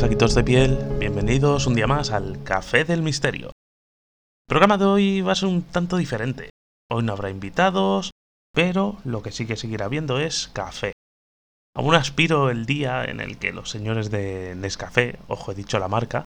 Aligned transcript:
Hola 0.00 0.08
saquitos 0.08 0.34
de 0.34 0.44
piel, 0.44 0.78
bienvenidos 0.98 1.66
un 1.66 1.74
día 1.74 1.86
más 1.86 2.10
al 2.10 2.42
Café 2.42 2.86
del 2.86 3.02
Misterio. 3.02 3.48
El 3.48 4.48
programa 4.48 4.78
de 4.78 4.86
hoy 4.86 5.20
va 5.20 5.32
a 5.32 5.34
ser 5.34 5.50
un 5.50 5.60
tanto 5.60 5.98
diferente. 5.98 6.48
Hoy 6.90 7.02
no 7.02 7.12
habrá 7.12 7.28
invitados, 7.28 8.10
pero 8.54 8.96
lo 9.04 9.20
que 9.20 9.30
sí 9.30 9.46
que 9.46 9.58
seguirá 9.58 9.84
habiendo 9.84 10.18
es 10.18 10.48
café. 10.54 10.94
Aún 11.76 11.94
aspiro 11.94 12.48
el 12.48 12.64
día 12.64 13.04
en 13.04 13.20
el 13.20 13.36
que 13.36 13.52
los 13.52 13.68
señores 13.68 14.10
de 14.10 14.54
Nescafé, 14.56 15.18
ojo 15.28 15.52
he 15.52 15.54
dicho 15.54 15.78
la 15.78 15.88
marca, 15.88 16.24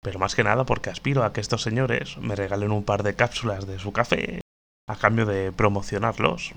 pero 0.00 0.18
más 0.18 0.34
que 0.34 0.44
nada 0.44 0.64
porque 0.64 0.88
aspiro 0.88 1.22
a 1.22 1.34
que 1.34 1.42
estos 1.42 1.60
señores 1.60 2.16
me 2.16 2.34
regalen 2.34 2.72
un 2.72 2.82
par 2.82 3.02
de 3.02 3.14
cápsulas 3.14 3.66
de 3.66 3.78
su 3.78 3.92
café 3.92 4.40
a 4.88 4.96
cambio 4.96 5.26
de 5.26 5.52
promocionarlos. 5.52 6.52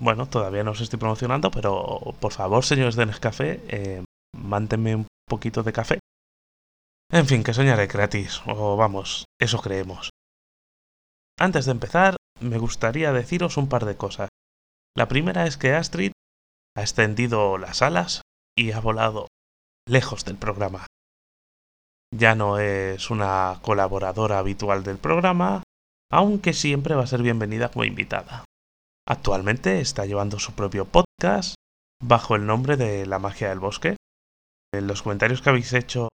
Bueno, 0.00 0.26
todavía 0.26 0.64
no 0.64 0.72
os 0.72 0.82
estoy 0.82 0.98
promocionando, 0.98 1.50
pero 1.50 2.14
por 2.20 2.32
favor, 2.32 2.62
señores 2.62 2.94
de 2.94 3.06
Nescafé, 3.06 3.62
eh, 3.68 4.04
mántenme 4.36 5.06
poquito 5.26 5.62
de 5.62 5.72
café. 5.72 5.98
En 7.10 7.26
fin, 7.26 7.44
que 7.44 7.54
soñaré 7.54 7.86
gratis, 7.86 8.40
o 8.46 8.76
vamos, 8.76 9.24
eso 9.38 9.60
creemos. 9.60 10.10
Antes 11.38 11.64
de 11.66 11.72
empezar, 11.72 12.16
me 12.40 12.58
gustaría 12.58 13.12
deciros 13.12 13.56
un 13.56 13.68
par 13.68 13.84
de 13.84 13.96
cosas. 13.96 14.28
La 14.96 15.08
primera 15.08 15.46
es 15.46 15.56
que 15.56 15.74
Astrid 15.74 16.12
ha 16.76 16.82
extendido 16.82 17.58
las 17.58 17.82
alas 17.82 18.22
y 18.56 18.72
ha 18.72 18.80
volado 18.80 19.28
lejos 19.86 20.24
del 20.24 20.36
programa. 20.36 20.86
Ya 22.12 22.34
no 22.34 22.58
es 22.58 23.10
una 23.10 23.58
colaboradora 23.62 24.38
habitual 24.38 24.84
del 24.84 24.98
programa, 24.98 25.62
aunque 26.10 26.52
siempre 26.52 26.94
va 26.94 27.02
a 27.02 27.08
ser 27.08 27.22
bienvenida 27.22 27.70
como 27.70 27.84
invitada. 27.84 28.44
Actualmente 29.06 29.80
está 29.80 30.06
llevando 30.06 30.38
su 30.38 30.52
propio 30.54 30.84
podcast 30.84 31.56
bajo 32.02 32.36
el 32.36 32.46
nombre 32.46 32.76
de 32.76 33.06
La 33.06 33.18
magia 33.18 33.48
del 33.48 33.58
bosque. 33.58 33.96
En 34.78 34.86
los 34.88 35.02
comentarios 35.02 35.40
que 35.40 35.50
habéis 35.50 35.72
hecho 35.72 36.08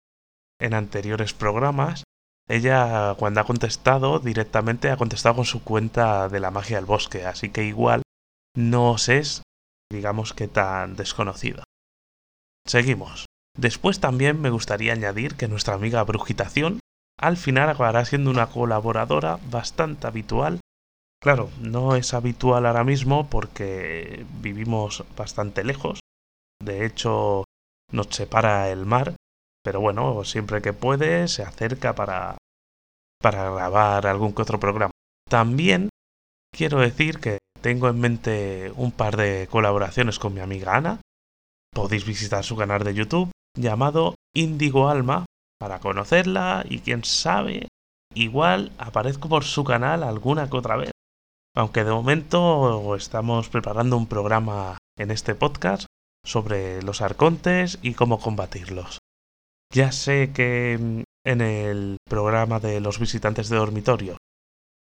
en 0.59 0.73
anteriores 0.73 1.33
programas, 1.33 2.03
ella 2.49 3.13
cuando 3.19 3.41
ha 3.41 3.45
contestado 3.45 4.19
directamente 4.19 4.89
ha 4.89 4.97
contestado 4.97 5.35
con 5.35 5.45
su 5.45 5.63
cuenta 5.63 6.27
de 6.29 6.39
La 6.39 6.51
magia 6.51 6.77
del 6.77 6.85
bosque, 6.85 7.25
así 7.25 7.49
que 7.49 7.63
igual 7.63 8.01
no 8.55 8.91
os 8.91 9.09
es, 9.09 9.43
digamos 9.91 10.33
que 10.33 10.47
tan 10.47 10.95
desconocida. 10.95 11.63
Seguimos. 12.65 13.25
Después 13.55 13.99
también 13.99 14.41
me 14.41 14.49
gustaría 14.49 14.93
añadir 14.93 15.35
que 15.35 15.47
nuestra 15.47 15.75
amiga 15.75 16.03
Brujitación 16.03 16.79
al 17.19 17.37
final 17.37 17.69
acabará 17.69 18.05
siendo 18.05 18.29
una 18.29 18.47
colaboradora 18.47 19.39
bastante 19.49 20.07
habitual. 20.07 20.59
Claro, 21.21 21.49
no 21.59 21.95
es 21.95 22.13
habitual 22.13 22.65
ahora 22.65 22.83
mismo 22.83 23.29
porque 23.29 24.25
vivimos 24.41 25.03
bastante 25.15 25.63
lejos. 25.63 25.99
De 26.63 26.85
hecho, 26.85 27.43
nos 27.91 28.07
separa 28.07 28.69
el 28.69 28.85
mar. 28.85 29.15
Pero 29.63 29.81
bueno, 29.81 30.23
siempre 30.23 30.61
que 30.61 30.73
puede 30.73 31.27
se 31.27 31.43
acerca 31.43 31.93
para, 31.93 32.37
para 33.21 33.51
grabar 33.51 34.07
algún 34.07 34.33
que 34.33 34.41
otro 34.41 34.59
programa. 34.59 34.91
También 35.29 35.89
quiero 36.55 36.79
decir 36.79 37.19
que 37.19 37.39
tengo 37.61 37.89
en 37.89 37.99
mente 37.99 38.71
un 38.75 38.91
par 38.91 39.17
de 39.17 39.47
colaboraciones 39.49 40.19
con 40.19 40.33
mi 40.33 40.39
amiga 40.39 40.75
Ana. 40.75 41.01
Podéis 41.73 42.05
visitar 42.05 42.43
su 42.43 42.55
canal 42.55 42.83
de 42.83 42.93
YouTube 42.93 43.31
llamado 43.57 44.15
Indigo 44.33 44.87
Alma 44.87 45.25
para 45.59 45.79
conocerla 45.79 46.63
y 46.69 46.79
quién 46.79 47.03
sabe, 47.03 47.67
igual 48.13 48.71
aparezco 48.77 49.27
por 49.27 49.43
su 49.43 49.63
canal 49.63 50.03
alguna 50.03 50.49
que 50.49 50.57
otra 50.57 50.77
vez. 50.77 50.91
Aunque 51.55 51.83
de 51.83 51.91
momento 51.91 52.95
estamos 52.95 53.49
preparando 53.49 53.97
un 53.97 54.07
programa 54.07 54.77
en 54.97 55.09
este 55.11 55.33
podcast 55.33 55.86
sobre 56.27 56.81
los 56.83 57.01
arcontes 57.01 57.79
y 57.81 57.93
cómo 57.93 58.19
combatirlos. 58.19 58.99
Ya 59.73 59.93
sé 59.93 60.33
que 60.33 60.77
mm, 60.79 61.03
en 61.25 61.41
el 61.41 61.97
programa 62.09 62.59
de 62.59 62.81
los 62.81 62.99
visitantes 62.99 63.47
de 63.49 63.57
dormitorio 63.57 64.17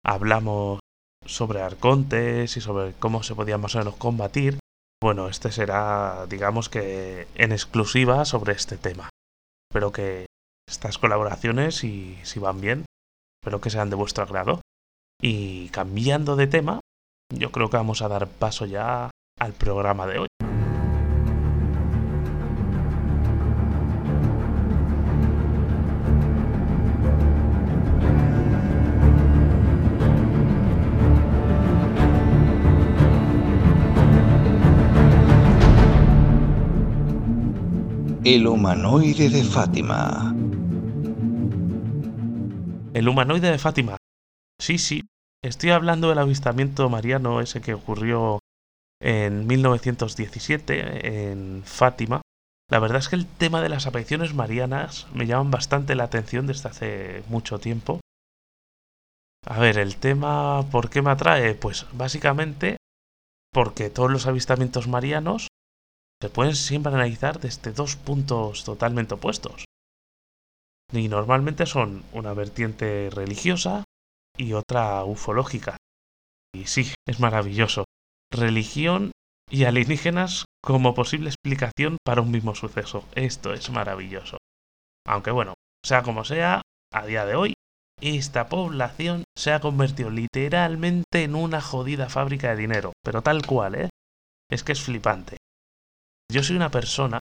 hablamos 0.05 0.79
sobre 1.25 1.61
arcontes 1.61 2.55
y 2.55 2.61
sobre 2.61 2.93
cómo 2.93 3.23
se 3.23 3.35
podían 3.35 3.61
más 3.61 3.75
o 3.75 3.79
menos 3.79 3.95
combatir. 3.97 4.59
Bueno, 5.01 5.27
este 5.27 5.51
será, 5.51 6.25
digamos 6.29 6.69
que 6.69 7.27
en 7.35 7.51
exclusiva 7.51 8.23
sobre 8.23 8.53
este 8.53 8.77
tema. 8.77 9.09
Espero 9.69 9.91
que 9.91 10.27
estas 10.67 10.97
colaboraciones, 10.97 11.75
si, 11.75 12.17
si 12.23 12.39
van 12.39 12.61
bien, 12.61 12.85
espero 13.41 13.59
que 13.59 13.69
sean 13.69 13.89
de 13.89 13.97
vuestro 13.97 14.23
agrado. 14.23 14.61
Y 15.21 15.69
cambiando 15.69 16.37
de 16.37 16.47
tema, 16.47 16.79
yo 17.29 17.51
creo 17.51 17.69
que 17.69 17.77
vamos 17.77 18.01
a 18.01 18.07
dar 18.07 18.27
paso 18.27 18.65
ya 18.65 19.11
al 19.39 19.53
programa 19.53 20.07
de 20.07 20.19
hoy. 20.19 20.42
El 38.25 38.47
humanoide 38.47 39.29
de 39.29 39.43
Fátima. 39.43 40.33
El 42.93 43.09
humanoide 43.09 43.51
de 43.51 43.57
Fátima. 43.57 43.97
Sí, 44.57 44.77
sí. 44.77 45.03
Estoy 45.43 45.71
hablando 45.71 46.07
del 46.07 46.19
avistamiento 46.19 46.89
mariano 46.89 47.41
ese 47.41 47.59
que 47.59 47.73
ocurrió 47.73 48.39
en 49.01 49.45
1917 49.45 51.31
en 51.31 51.63
Fátima. 51.65 52.21
La 52.71 52.79
verdad 52.79 52.99
es 52.99 53.09
que 53.09 53.17
el 53.17 53.25
tema 53.25 53.61
de 53.61 53.67
las 53.67 53.87
apariciones 53.87 54.33
marianas 54.33 55.07
me 55.13 55.25
llaman 55.27 55.51
bastante 55.51 55.93
la 55.93 56.05
atención 56.05 56.47
desde 56.47 56.69
hace 56.69 57.23
mucho 57.27 57.59
tiempo. 57.59 57.99
A 59.45 59.59
ver, 59.59 59.77
el 59.77 59.97
tema, 59.97 60.65
¿por 60.71 60.89
qué 60.89 61.01
me 61.01 61.11
atrae? 61.11 61.55
Pues 61.55 61.87
básicamente 61.91 62.77
porque 63.51 63.89
todos 63.89 64.09
los 64.09 64.27
avistamientos 64.27 64.87
marianos 64.87 65.49
se 66.23 66.29
pueden 66.29 66.55
siempre 66.55 66.93
analizar 66.93 67.41
desde 67.41 67.73
dos 67.73 67.97
puntos 67.97 68.63
totalmente 68.63 69.15
opuestos. 69.15 69.65
Y 70.93 71.09
normalmente 71.09 71.65
son 71.65 72.05
una 72.13 72.33
vertiente 72.33 73.09
religiosa 73.11 73.83
y 74.37 74.53
otra 74.53 75.03
ufológica. 75.03 75.75
Y 76.55 76.67
sí, 76.67 76.93
es 77.05 77.19
maravilloso. 77.19 77.83
Religión 78.31 79.11
y 79.51 79.65
alienígenas 79.65 80.45
como 80.63 80.93
posible 80.93 81.27
explicación 81.27 81.97
para 82.05 82.21
un 82.21 82.31
mismo 82.31 82.55
suceso. 82.55 83.03
Esto 83.15 83.51
es 83.51 83.69
maravilloso. 83.69 84.37
Aunque 85.05 85.31
bueno, 85.31 85.55
sea 85.85 86.03
como 86.03 86.23
sea, 86.23 86.61
a 86.93 87.05
día 87.05 87.25
de 87.25 87.35
hoy, 87.35 87.53
esta 87.99 88.47
población 88.47 89.25
se 89.37 89.51
ha 89.51 89.59
convertido 89.59 90.09
literalmente 90.09 91.23
en 91.23 91.35
una 91.35 91.59
jodida 91.59 92.07
fábrica 92.07 92.51
de 92.51 92.61
dinero. 92.61 92.93
Pero 93.03 93.21
tal 93.21 93.45
cual, 93.45 93.75
¿eh? 93.75 93.89
Es 94.49 94.63
que 94.63 94.71
es 94.71 94.81
flipante. 94.81 95.35
Yo 96.33 96.41
soy 96.41 96.55
una 96.55 96.71
persona 96.71 97.19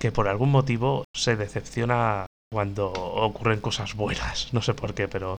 que 0.00 0.10
por 0.10 0.26
algún 0.26 0.50
motivo 0.50 1.04
se 1.14 1.36
decepciona 1.36 2.26
cuando 2.52 2.90
ocurren 2.90 3.60
cosas 3.60 3.94
buenas. 3.94 4.52
No 4.52 4.60
sé 4.60 4.74
por 4.74 4.92
qué, 4.92 5.06
pero 5.06 5.36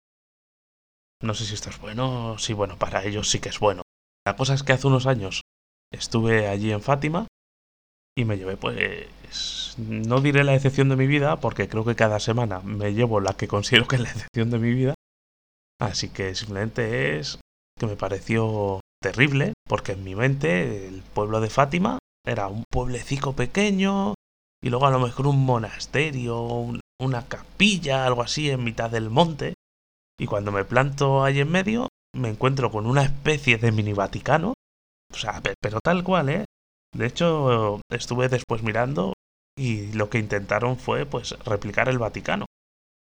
no 1.22 1.34
sé 1.34 1.44
si 1.44 1.56
esto 1.56 1.70
es 1.70 1.78
bueno. 1.82 2.38
Sí, 2.40 2.54
bueno, 2.54 2.78
para 2.78 3.04
ellos 3.04 3.30
sí 3.30 3.40
que 3.40 3.50
es 3.50 3.60
bueno. 3.60 3.82
La 4.26 4.38
cosa 4.38 4.54
es 4.54 4.64
que 4.64 4.72
hace 4.72 4.88
unos 4.88 5.08
años 5.08 5.42
estuve 5.92 6.48
allí 6.48 6.72
en 6.72 6.82
Fátima 6.82 7.28
y 8.18 8.24
me 8.24 8.38
llevé, 8.38 8.56
pues, 8.56 9.76
no 9.78 10.22
diré 10.22 10.46
la 10.46 10.54
decepción 10.54 10.88
de 10.88 10.96
mi 10.96 11.06
vida, 11.06 11.42
porque 11.42 11.68
creo 11.68 11.84
que 11.84 11.98
cada 11.98 12.22
semana 12.22 12.62
me 12.62 12.94
llevo 12.94 13.20
la 13.20 13.34
que 13.34 13.50
considero 13.50 13.90
que 13.90 13.98
es 13.98 14.04
la 14.04 14.14
decepción 14.14 14.52
de 14.52 14.60
mi 14.60 14.74
vida. 14.74 14.94
Así 15.82 16.08
que 16.08 16.34
simplemente 16.34 17.20
es 17.20 17.42
que 17.78 17.88
me 17.88 17.98
pareció 17.98 18.80
terrible, 19.02 19.52
porque 19.68 19.92
en 19.92 20.06
mi 20.06 20.16
mente 20.16 20.88
el 20.88 21.02
pueblo 21.02 21.42
de 21.42 21.50
Fátima 21.50 22.00
era 22.26 22.48
un 22.48 22.64
pueblecico 22.70 23.34
pequeño 23.34 24.16
y 24.62 24.70
luego 24.70 24.88
a 24.88 24.92
lo 24.92 25.00
mejor 25.00 25.28
un 25.28 25.46
monasterio, 25.46 26.74
una 27.00 27.28
capilla, 27.28 28.06
algo 28.06 28.22
así 28.22 28.50
en 28.50 28.64
mitad 28.64 28.90
del 28.90 29.10
monte. 29.10 29.54
Y 30.20 30.26
cuando 30.26 30.52
me 30.52 30.66
planto 30.66 31.24
ahí 31.24 31.40
en 31.40 31.52
medio, 31.52 31.90
me 32.16 32.30
encuentro 32.30 32.72
con 32.72 32.86
una 32.86 33.04
especie 33.04 33.58
de 33.58 33.72
mini 33.72 33.94
Vaticano. 33.94 34.54
O 35.14 35.18
sea, 35.18 35.42
pero 35.62 35.80
tal 35.82 36.04
cual, 36.04 36.30
¿eh? 36.30 36.46
De 36.94 37.06
hecho, 37.06 37.82
estuve 37.92 38.30
después 38.30 38.64
mirando 38.64 39.14
y 39.58 39.92
lo 39.94 40.10
que 40.10 40.20
intentaron 40.20 40.78
fue, 40.78 41.06
pues, 41.06 41.38
replicar 41.46 41.90
el 41.90 42.00
Vaticano. 42.00 42.46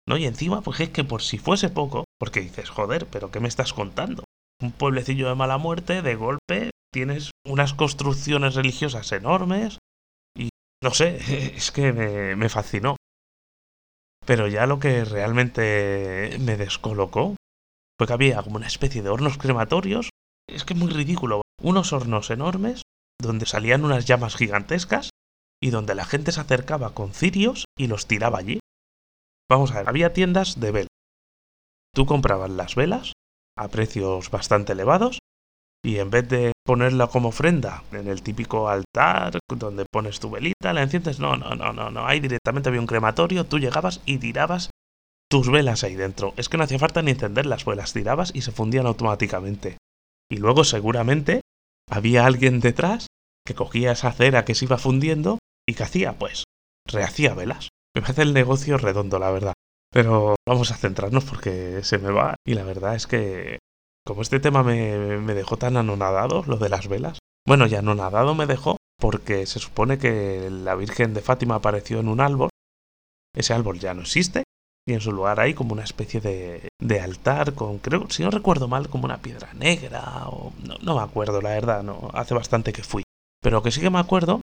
¿No? 0.07 0.17
Y 0.17 0.27
encima, 0.27 0.63
pues 0.63 0.81
es 0.81 0.91
que 0.91 1.05
por 1.05 1.23
si 1.23 1.39
fuese 1.39 1.69
poco, 1.69 2.05
porque 2.19 2.41
dices, 2.41 2.71
joder, 2.71 3.07
pero 3.07 3.31
¿qué 3.31 3.41
me 3.41 3.49
estás 3.49 3.75
contando? 3.75 4.25
Un 4.61 4.73
pueblecillo 4.73 5.29
de 5.29 5.35
mala 5.35 5.59
muerte, 5.59 6.03
de 6.03 6.15
golpe, 6.17 6.71
tienes 6.93 7.31
unas 7.47 7.75
construcciones 7.75 8.55
religiosas 8.55 9.13
enormes 9.13 9.79
y 10.37 10.49
no 10.83 10.91
sé, 10.91 11.17
es 11.57 11.71
que 11.71 11.93
me, 11.93 12.49
fascinó. 12.49 12.97
Pero 14.27 14.47
ya 14.49 14.67
lo 14.67 14.79
que 14.79 15.05
realmente 15.05 16.37
me 16.41 16.57
descolocó 16.57 17.37
fue 17.99 18.07
que 18.07 18.13
había 18.13 18.43
como 18.43 18.57
una 18.57 18.67
especie 18.67 19.03
de 19.03 19.09
hornos 19.09 19.39
crematorios. 19.39 20.11
Es 20.49 20.65
que 20.65 20.75
muy 20.75 20.91
ridículo. 20.91 21.43
Unos 21.63 21.93
hornos 21.93 22.31
enormes 22.31 22.83
donde 23.21 23.47
salían 23.47 23.85
unas 23.85 24.07
llamas 24.07 24.37
gigantescas 24.37 25.11
y 25.61 25.71
donde 25.71 25.95
la 25.95 26.05
gente 26.05 26.33
se 26.33 26.41
acercaba 26.41 26.95
con 26.95 27.15
cirios 27.15 27.65
y 27.77 27.87
los 27.87 28.07
tiraba 28.07 28.39
allí. 28.39 28.61
Vamos 29.49 29.73
a 29.73 29.79
ver, 29.79 29.89
había 29.89 30.13
tiendas 30.13 30.61
de 30.61 30.71
velas. 30.71 30.89
Tú 31.95 32.07
comprabas 32.07 32.51
las 32.51 32.75
velas 32.75 33.13
a 33.59 33.69
precios 33.69 34.31
bastante 34.31 34.73
elevados 34.73 35.19
y 35.85 35.99
en 35.99 36.11
vez 36.11 36.29
de 36.29 36.53
ponerla 36.65 37.07
como 37.07 37.29
ofrenda 37.29 37.83
en 37.93 38.09
el 38.09 38.23
típico 38.23 38.69
altar 38.69 39.39
donde 39.49 39.87
pones 39.91 40.21
tu 40.21 40.31
velita, 40.31 40.73
la 40.73 40.83
enciendes, 40.83 41.21
no, 41.21 41.37
no, 41.37 41.55
no, 41.55 41.73
no, 41.73 41.91
no, 41.91 42.07
ahí 42.07 42.21
directamente 42.21 42.69
había 42.69 42.81
un 42.81 42.87
crematorio, 42.87 43.47
tú 43.47 43.59
llegabas 43.59 44.01
y 44.05 44.19
tirabas 44.19 44.71
tus 45.31 45.51
velas 45.51 45.85
ahí 45.85 45.95
dentro. 45.95 46.35
Es 46.37 46.49
que 46.49 46.57
no 46.57 46.65
hacía 46.65 46.79
falta 46.79 47.03
ni 47.03 47.13
encender 47.13 47.47
las 47.47 47.65
velas, 47.65 47.93
tirabas 47.93 48.33
y 48.35 48.43
se 48.43 48.53
fundían 48.53 48.87
automáticamente. 48.87 49.79
Y 50.31 50.37
luego 50.37 50.65
seguramente 50.65 51.43
había 51.91 52.27
alguien 52.27 52.61
detrás 52.61 53.07
que 53.47 53.55
cogía 53.55 53.93
esa 53.93 54.13
cera 54.13 54.45
que 54.45 54.55
se 54.55 54.65
iba 54.65 54.79
fundiendo 54.79 55.39
y 55.67 55.75
que 55.75 55.83
hacía, 55.83 56.19
pues, 56.19 56.45
rehacía 56.87 57.35
velas. 57.35 57.69
Me 57.95 58.03
parece 58.03 58.23
el 58.23 58.35
negocio 58.35 58.79
redondo, 58.79 59.19
la 59.19 59.31
verdad. 59.31 59.55
Pero 59.91 60.37
vamos 60.47 60.71
a 60.71 60.77
centrarnos 60.77 61.25
porque 61.25 61.83
se 61.83 61.99
me 61.99 62.11
va. 62.11 62.37
Y 62.47 62.55
la 62.55 62.65
verdad 62.65 62.95
es 62.95 63.07
que, 63.07 63.59
como 64.07 64.23
este 64.23 64.41
tema 64.41 64.63
me, 64.63 65.19
me 65.19 65.35
dejó 65.35 65.57
tan 65.57 65.77
anonadado, 65.77 66.45
lo 66.47 66.57
de 66.57 66.69
las 66.69 66.89
velas. 66.89 67.19
Bueno, 67.47 67.67
ya 67.67 67.79
anonadado 67.79 68.35
me 68.35 68.47
dejó 68.47 68.77
porque 68.99 69.47
se 69.47 69.59
supone 69.59 69.99
que 69.99 70.51
la 70.51 70.75
Virgen 70.75 71.15
de 71.15 71.23
Fátima 71.23 71.57
apareció 71.57 72.01
en 72.01 72.09
un 72.09 72.21
árbol. 72.21 72.51
Ese 73.35 73.55
árbol 73.55 73.79
ya 73.79 73.95
no 73.95 74.03
existe 74.03 74.45
y 74.89 74.95
en 74.95 75.03
su 75.03 75.13
lugar 75.13 75.39
hay 75.39 75.53
como 75.53 75.75
una 75.75 75.85
especie 75.85 76.19
de, 76.19 76.69
de 76.81 77.01
altar 77.01 77.53
con, 77.53 77.79
creo, 77.79 78.09
si 78.09 78.23
no 78.23 78.31
recuerdo 78.31 78.69
mal, 78.69 78.89
como 78.89 79.05
una 79.05 79.21
piedra 79.21 79.53
negra 79.53 80.29
o 80.29 80.55
no, 80.65 80.79
no 80.79 80.97
me 80.97 81.03
acuerdo, 81.03 81.43
la 81.43 81.51
verdad, 81.51 81.83
no, 81.83 82.09
hace 82.15 82.33
bastante 82.33 82.73
que 82.73 82.83
fui. 82.83 83.03
Pero 83.43 83.59
lo 83.59 83.63
que 83.63 83.71
sí 83.71 83.83
que 83.83 83.91
me 83.91 83.99
acuerdo 83.99 84.41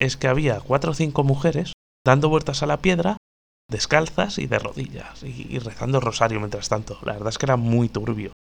es 0.00 0.16
que 0.16 0.28
había 0.28 0.60
cuatro 0.60 0.92
o 0.92 0.94
cinco 0.94 1.24
mujeres 1.24 1.72
dando 2.06 2.28
vueltas 2.28 2.62
a 2.62 2.66
la 2.66 2.76
piedra, 2.76 3.16
descalzas 3.70 4.38
y 4.38 4.46
de 4.46 4.58
rodillas, 4.58 5.22
y, 5.22 5.58
rezando 5.58 6.00
rosario 6.00 6.38
mientras 6.38 6.68
tanto. 6.68 6.98
La 7.02 7.12
verdad 7.12 7.28
es 7.28 7.38
que 7.38 7.46
era 7.46 7.56
muy 7.56 7.88
turbio. 7.88 8.32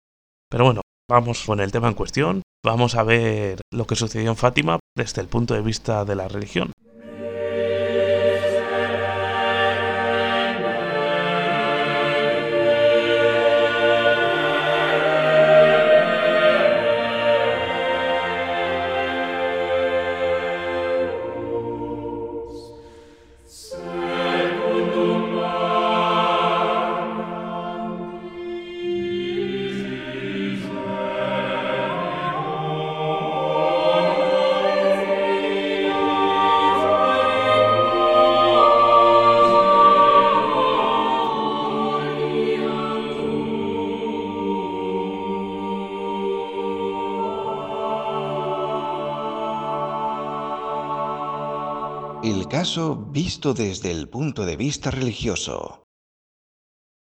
Pero 0.50 0.66
bueno, 0.66 0.82
vamos 1.10 1.44
con 1.46 1.60
el 1.60 1.72
tema 1.72 1.90
en 1.90 1.94
cuestión. 1.94 2.42
Vamos 2.66 2.96
a 2.96 3.04
ver 3.04 3.62
lo 3.72 3.86
que 3.86 3.96
sucedió 3.96 4.30
en 4.30 4.38
Fátima 4.38 4.80
desde 4.96 5.22
el 5.22 5.28
punto 5.28 5.54
de 5.54 5.62
vista 5.62 6.06
de 6.06 6.16
la 6.16 6.28
religión. 6.28 6.72
Visto 53.12 53.54
desde 53.54 53.92
el 53.92 54.10
punto 54.10 54.46
de 54.46 54.58
vista 54.58 54.92
religioso. 54.92 55.84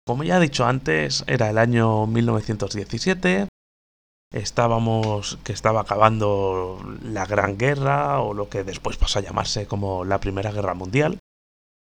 Como 0.05 0.23
ya 0.23 0.37
he 0.37 0.41
dicho 0.41 0.65
antes, 0.65 1.25
era 1.27 1.49
el 1.49 1.57
año 1.57 2.07
1917. 2.07 3.49
Estábamos 4.31 5.37
que 5.43 5.51
estaba 5.51 5.81
acabando 5.81 6.79
la 7.03 7.25
Gran 7.25 7.57
Guerra 7.57 8.21
o 8.21 8.33
lo 8.33 8.47
que 8.47 8.63
después 8.63 8.95
pasó 8.95 9.19
a 9.19 9.21
llamarse 9.21 9.67
como 9.67 10.05
la 10.05 10.19
Primera 10.19 10.51
Guerra 10.51 10.73
Mundial. 10.73 11.19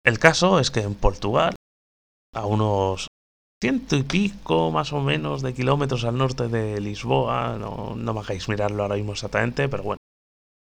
El 0.05 0.19
caso 0.19 0.59
es 0.59 0.71
que 0.73 0.81
en 0.81 0.95
Portugal, 0.95 1.55
a 2.35 2.45
unos 2.47 3.07
ciento 3.63 3.97
y 3.97 4.03
pico 4.03 4.73
más 4.73 4.93
o 4.93 5.01
menos 5.01 5.43
de 5.43 5.55
kilómetros 5.55 6.05
al 6.05 6.19
norte 6.19 6.49
de 6.49 6.81
Lisboa, 6.81 7.57
no, 7.59 7.95
no 7.95 8.15
me 8.15 8.21
hagáis 8.21 8.49
mirarlo 8.49 8.83
ahora 8.83 8.97
mismo 8.97 9.13
exactamente, 9.13 9.69
pero 9.69 9.85
bueno. 9.85 9.99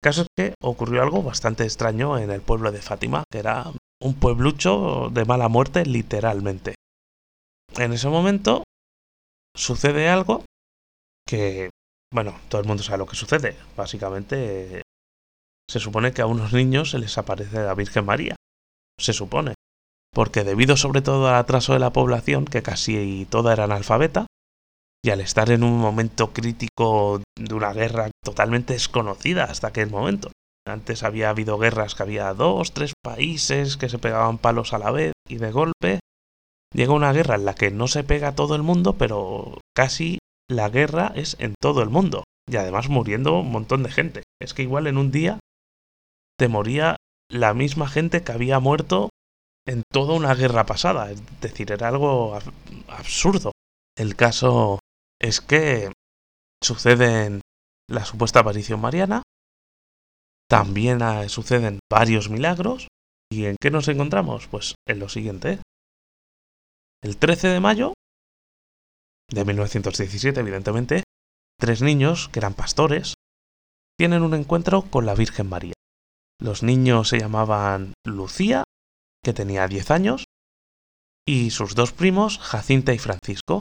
Caso 0.07 0.21
es 0.21 0.29
que 0.37 0.53
ocurrió 0.61 1.03
algo 1.03 1.21
bastante 1.21 1.65
extraño 1.65 2.17
en 2.17 2.31
el 2.31 2.39
pueblo 2.39 2.71
de 2.71 2.81
Fátima, 2.81 3.25
que 3.29 3.39
era 3.39 3.65
un 4.01 4.13
pueblucho 4.13 5.09
de 5.11 5.25
mala 5.25 5.49
muerte 5.49 5.85
literalmente. 5.85 6.75
En 7.75 7.91
ese 7.91 8.07
momento 8.07 8.63
sucede 9.53 10.07
algo 10.07 10.45
que, 11.27 11.71
bueno, 12.13 12.39
todo 12.47 12.61
el 12.61 12.67
mundo 12.67 12.83
sabe 12.83 12.99
lo 12.99 13.05
que 13.05 13.17
sucede. 13.17 13.57
Básicamente 13.75 14.81
se 15.69 15.81
supone 15.81 16.13
que 16.13 16.21
a 16.21 16.25
unos 16.25 16.53
niños 16.53 16.91
se 16.91 16.99
les 16.99 17.17
aparece 17.17 17.65
la 17.65 17.75
Virgen 17.75 18.05
María. 18.05 18.37
Se 18.97 19.11
supone. 19.11 19.55
Porque 20.13 20.45
debido 20.45 20.77
sobre 20.77 21.01
todo 21.01 21.27
al 21.27 21.35
atraso 21.35 21.73
de 21.73 21.79
la 21.79 21.91
población, 21.91 22.45
que 22.45 22.63
casi 22.63 23.27
toda 23.29 23.51
era 23.51 23.65
analfabeta, 23.65 24.25
y 25.03 25.09
al 25.09 25.19
estar 25.19 25.51
en 25.51 25.63
un 25.63 25.77
momento 25.77 26.31
crítico 26.31 27.21
de 27.37 27.53
una 27.53 27.73
guerra 27.73 28.09
totalmente 28.27 28.73
desconocida 28.73 29.45
hasta 29.45 29.67
aquel 29.67 29.89
momento. 29.89 30.31
Antes 30.67 31.03
había 31.03 31.29
habido 31.29 31.57
guerras 31.57 31.95
que 31.95 32.03
había 32.03 32.33
dos, 32.33 32.73
tres 32.73 32.91
países 33.01 33.77
que 33.77 33.87
se 33.87 33.99
pegaban 33.99 34.37
palos 34.37 34.73
a 34.73 34.79
la 34.79 34.91
vez 34.91 35.13
y 35.29 35.37
de 35.37 35.51
golpe 35.51 35.99
llega 36.73 36.91
una 36.91 37.13
guerra 37.13 37.35
en 37.35 37.45
la 37.45 37.55
que 37.55 37.71
no 37.71 37.87
se 37.87 38.03
pega 38.03 38.35
todo 38.35 38.55
el 38.55 38.63
mundo, 38.63 38.97
pero 38.97 39.61
casi 39.73 40.19
la 40.49 40.67
guerra 40.67 41.13
es 41.15 41.37
en 41.39 41.53
todo 41.61 41.81
el 41.81 41.89
mundo. 41.89 42.25
Y 42.51 42.57
además 42.57 42.89
muriendo 42.89 43.39
un 43.39 43.49
montón 43.49 43.81
de 43.83 43.91
gente. 43.91 44.23
Es 44.41 44.53
que 44.53 44.63
igual 44.63 44.87
en 44.87 44.97
un 44.97 45.09
día 45.09 45.39
te 46.37 46.49
moría 46.49 46.97
la 47.29 47.53
misma 47.53 47.87
gente 47.87 48.23
que 48.23 48.33
había 48.33 48.59
muerto 48.59 49.09
en 49.65 49.83
toda 49.89 50.15
una 50.15 50.35
guerra 50.35 50.65
pasada. 50.65 51.11
Es 51.11 51.21
decir, 51.39 51.71
era 51.71 51.87
algo 51.87 52.37
absurdo. 52.89 53.53
El 53.97 54.17
caso 54.17 54.79
es 55.17 55.39
que 55.39 55.93
suceden 56.61 57.39
la 57.89 58.05
supuesta 58.05 58.39
aparición 58.39 58.81
mariana, 58.81 59.23
también 60.49 60.99
suceden 61.29 61.79
varios 61.89 62.29
milagros, 62.29 62.87
¿y 63.29 63.45
en 63.45 63.57
qué 63.59 63.71
nos 63.71 63.87
encontramos? 63.87 64.47
Pues 64.47 64.75
en 64.87 64.99
lo 64.99 65.09
siguiente. 65.09 65.59
El 67.03 67.17
13 67.17 67.49
de 67.49 67.59
mayo 67.59 67.93
de 69.29 69.43
1917, 69.43 70.39
evidentemente, 70.39 71.03
tres 71.59 71.81
niños, 71.81 72.29
que 72.29 72.39
eran 72.39 72.53
pastores, 72.53 73.13
tienen 73.97 74.21
un 74.21 74.33
encuentro 74.33 74.83
con 74.83 75.05
la 75.05 75.15
Virgen 75.15 75.49
María. 75.49 75.73
Los 76.39 76.63
niños 76.63 77.09
se 77.09 77.19
llamaban 77.19 77.93
Lucía, 78.05 78.63
que 79.23 79.33
tenía 79.33 79.67
10 79.67 79.91
años, 79.91 80.25
y 81.27 81.49
sus 81.49 81.75
dos 81.75 81.91
primos, 81.91 82.39
Jacinta 82.39 82.93
y 82.93 82.99
Francisco. 82.99 83.59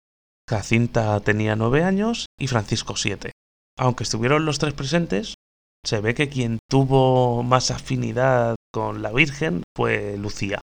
Jacinta 0.49 1.19
tenía 1.21 1.57
9 1.57 1.83
años 1.83 2.27
y 2.39 2.47
Francisco 2.47 2.97
7. 2.97 3.33
Aunque 3.79 4.05
estuvieron 4.05 4.47
los 4.47 4.59
tres 4.59 4.75
presentes, 4.75 5.35
se 5.85 6.01
ve 6.01 6.15
que 6.15 6.29
quien 6.29 6.59
tuvo 6.69 7.43
más 7.43 7.71
afinidad 7.71 8.57
con 8.73 9.03
la 9.03 9.13
Virgen 9.13 9.63
fue 9.77 10.17
Lucía. 10.17 10.61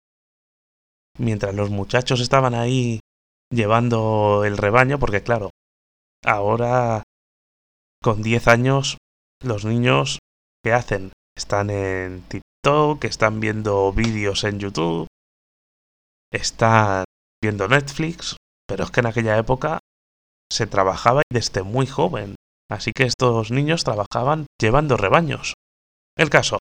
Mientras 1.19 1.55
los 1.55 1.71
muchachos 1.71 2.21
estaban 2.21 2.55
ahí 2.55 3.01
llevando 3.53 4.45
el 4.45 4.57
rebaño, 4.57 4.99
porque 4.99 5.23
claro, 5.23 5.51
ahora 6.25 7.03
con 8.03 8.23
10 8.23 8.49
años 8.49 8.97
los 9.43 9.65
niños, 9.65 10.19
¿qué 10.65 10.73
hacen? 10.73 11.13
Están 11.37 11.71
en 11.71 12.23
TikTok, 12.23 13.05
están 13.05 13.41
viendo 13.41 13.93
vídeos 13.93 14.45
en 14.45 14.59
YouTube, 14.59 15.07
están 16.33 17.05
viendo 17.43 17.69
Netflix, 17.69 18.37
pero 18.67 18.85
es 18.85 18.91
que 18.91 19.01
en 19.01 19.07
aquella 19.07 19.37
época 19.37 19.81
se 20.51 20.67
trabajaba 20.67 21.23
desde 21.31 21.63
muy 21.63 21.87
joven, 21.87 22.35
así 22.71 22.93
que 22.93 23.05
estos 23.05 23.51
niños 23.51 23.85
trabajaban 23.85 24.47
llevando 24.59 24.97
rebaños. 24.97 25.55
El 26.17 26.31
caso, 26.31 26.59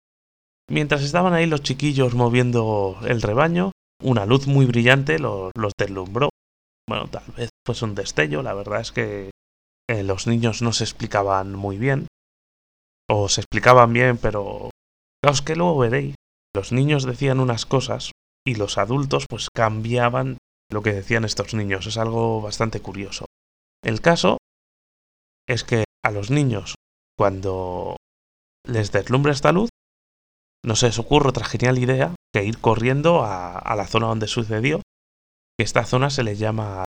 mientras 0.69 1.01
estaban 1.01 1.33
ahí 1.33 1.45
los 1.45 1.63
chiquillos 1.63 2.15
moviendo 2.15 2.97
el 3.05 3.21
rebaño, 3.21 3.71
una 4.03 4.25
luz 4.25 4.47
muy 4.47 4.65
brillante 4.65 5.19
los, 5.19 5.51
deslumbró. 5.77 6.29
Bueno, 6.87 7.07
tal 7.07 7.23
vez 7.37 7.49
fuese 7.65 7.85
un 7.85 7.95
destello, 7.95 8.41
la 8.41 8.53
verdad 8.53 8.81
es 8.81 8.91
que 8.91 9.29
eh, 9.87 10.03
los 10.03 10.27
niños 10.27 10.61
no 10.61 10.73
se 10.73 10.83
explicaban 10.83 11.53
muy 11.53 11.77
bien, 11.77 12.07
o 13.09 13.29
se 13.29 13.41
explicaban 13.41 13.93
bien, 13.93 14.17
pero 14.17 14.69
claro, 15.21 15.37
que 15.45 15.55
luego 15.55 15.77
veréis, 15.77 16.15
los 16.55 16.71
niños 16.71 17.05
decían 17.05 17.39
unas 17.39 17.65
cosas 17.65 18.11
y 18.45 18.55
los 18.55 18.77
adultos 18.77 19.25
pues 19.29 19.49
cambiaban 19.53 20.37
lo 20.71 20.81
que 20.81 20.93
decían 20.93 21.25
estos 21.25 21.53
niños. 21.53 21.85
Es 21.87 21.97
algo 21.97 22.41
bastante 22.41 22.81
curioso. 22.81 23.25
El 23.83 24.01
caso 24.01 24.37
es 25.47 25.63
que 25.63 25.83
a 26.03 26.11
los 26.11 26.31
niños, 26.31 26.75
cuando 27.17 27.97
les 28.65 28.91
deslumbra 28.91 29.31
esta 29.31 29.51
luz, 29.51 29.69
no 30.63 30.75
se 30.75 30.87
les 30.87 30.99
ocurre 30.99 31.29
otra 31.29 31.45
genial 31.45 31.77
idea 31.77 32.15
que 32.33 32.43
ir 32.43 32.59
corriendo 32.59 33.23
a, 33.23 33.75
la 33.75 33.87
zona 33.87 34.07
donde 34.07 34.27
sucedió. 34.27 34.81
Esta 35.57 35.85
zona 35.85 36.09
se 36.09 36.23
le 36.23 36.35
llama 36.35 36.85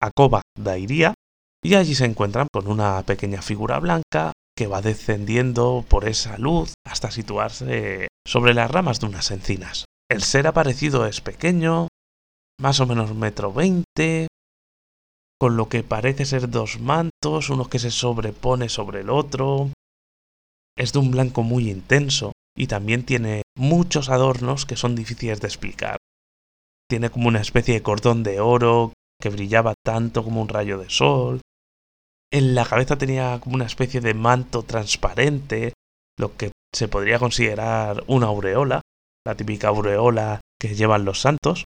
Acoba 0.00 0.42
Dairía 0.58 1.14
y 1.62 1.74
allí 1.74 1.94
se 1.94 2.04
encuentran 2.04 2.48
con 2.52 2.66
una 2.66 3.02
pequeña 3.02 3.42
figura 3.42 3.78
blanca 3.78 4.32
que 4.56 4.66
va 4.66 4.82
descendiendo 4.82 5.84
por 5.88 6.08
esa 6.08 6.38
luz 6.38 6.74
hasta 6.84 7.10
situarse 7.10 8.08
sobre 8.26 8.54
las 8.54 8.70
ramas 8.70 9.00
de 9.00 9.06
unas 9.06 9.30
encinas. 9.30 9.84
El 10.10 10.22
ser 10.22 10.46
aparecido 10.46 11.06
es 11.06 11.20
pequeño, 11.20 11.88
más 12.60 12.80
o 12.80 12.86
menos 12.86 13.14
metro 13.14 13.52
veinte, 13.52 14.28
con 15.42 15.56
lo 15.56 15.68
que 15.68 15.82
parece 15.82 16.24
ser 16.24 16.48
dos 16.50 16.78
mantos, 16.78 17.50
uno 17.50 17.68
que 17.68 17.80
se 17.80 17.90
sobrepone 17.90 18.68
sobre 18.68 19.00
el 19.00 19.10
otro. 19.10 19.72
Es 20.78 20.92
de 20.92 21.00
un 21.00 21.10
blanco 21.10 21.42
muy 21.42 21.68
intenso 21.68 22.30
y 22.56 22.68
también 22.68 23.04
tiene 23.04 23.42
muchos 23.56 24.08
adornos 24.08 24.66
que 24.66 24.76
son 24.76 24.94
difíciles 24.94 25.40
de 25.40 25.48
explicar. 25.48 25.96
Tiene 26.88 27.10
como 27.10 27.26
una 27.26 27.40
especie 27.40 27.74
de 27.74 27.82
cordón 27.82 28.22
de 28.22 28.38
oro 28.38 28.92
que 29.20 29.30
brillaba 29.30 29.74
tanto 29.84 30.22
como 30.22 30.40
un 30.40 30.48
rayo 30.48 30.78
de 30.78 30.90
sol. 30.90 31.40
En 32.32 32.54
la 32.54 32.64
cabeza 32.64 32.96
tenía 32.96 33.40
como 33.40 33.56
una 33.56 33.66
especie 33.66 34.00
de 34.00 34.14
manto 34.14 34.62
transparente, 34.62 35.72
lo 36.20 36.36
que 36.36 36.52
se 36.72 36.86
podría 36.86 37.18
considerar 37.18 38.04
una 38.06 38.28
aureola, 38.28 38.80
la 39.26 39.34
típica 39.34 39.70
aureola 39.70 40.40
que 40.60 40.76
llevan 40.76 41.04
los 41.04 41.20
santos. 41.20 41.64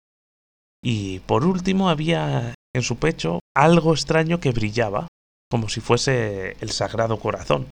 Y 0.82 1.18
por 1.18 1.44
último 1.44 1.90
había 1.90 2.54
en 2.76 2.82
su 2.82 2.98
pecho 2.98 3.40
algo 3.54 3.92
extraño 3.92 4.38
que 4.38 4.52
brillaba, 4.52 5.08
como 5.50 5.68
si 5.68 5.80
fuese 5.80 6.56
el 6.60 6.70
Sagrado 6.70 7.18
Corazón. 7.18 7.70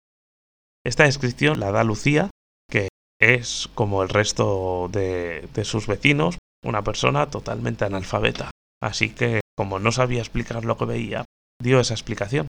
Esta 0.85 1.03
descripción 1.05 1.59
la 1.59 1.71
da 1.71 1.83
Lucía, 1.83 2.29
que 2.69 2.89
es, 3.19 3.69
como 3.75 4.03
el 4.03 4.09
resto 4.09 4.89
de, 4.91 5.47
de 5.53 5.65
sus 5.65 5.87
vecinos, 5.87 6.37
una 6.63 6.83
persona 6.83 7.29
totalmente 7.29 7.85
analfabeta. 7.85 8.51
Así 8.81 9.09
que, 9.09 9.41
como 9.57 9.79
no 9.79 9.91
sabía 9.91 10.21
explicar 10.21 10.65
lo 10.65 10.77
que 10.77 10.85
veía, 10.85 11.25
dio 11.61 11.79
esa 11.79 11.93
explicación. 11.93 12.47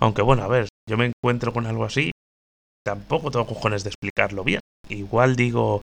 Aunque 0.00 0.22
bueno, 0.22 0.42
a 0.42 0.48
ver, 0.48 0.68
yo 0.88 0.96
me 0.96 1.06
encuentro 1.06 1.52
con 1.52 1.66
algo 1.66 1.84
así, 1.84 2.12
tampoco 2.84 3.30
tengo 3.30 3.46
cojones 3.46 3.84
de 3.84 3.90
explicarlo 3.90 4.44
bien. 4.44 4.60
Igual 4.88 5.36
digo, 5.36 5.82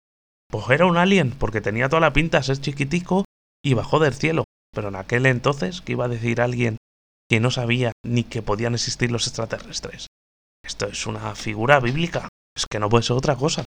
pues 0.49 0.69
era 0.69 0.85
un 0.85 0.97
alien, 0.97 1.31
porque 1.31 1.61
tenía 1.61 1.89
toda 1.89 1.99
la 1.99 2.13
pinta 2.13 2.37
de 2.37 2.43
ser 2.45 2.59
chiquitico 2.59 3.25
y 3.63 3.73
bajó 3.73 3.99
del 3.99 4.13
cielo. 4.13 4.45
Pero 4.75 4.89
en 4.89 4.95
aquel 4.97 5.25
entonces, 5.25 5.81
¿qué 5.81 5.93
iba 5.93 6.05
a 6.05 6.09
decir 6.09 6.41
alguien 6.41 6.77
que 7.29 7.39
no 7.39 7.49
sabía 7.49 7.93
ni 8.05 8.25
que 8.25 8.43
podían 8.43 8.73
existir 8.75 9.09
los 9.09 9.25
extraterrestres? 9.25 10.07
Esto 10.63 10.87
es 10.87 11.07
una 11.07 11.33
figura 11.33 11.79
bíblica. 11.79 12.27
Es 12.55 12.65
que 12.69 12.79
no 12.79 12.89
puede 12.89 13.03
ser 13.03 13.15
otra 13.15 13.35
cosa. 13.35 13.63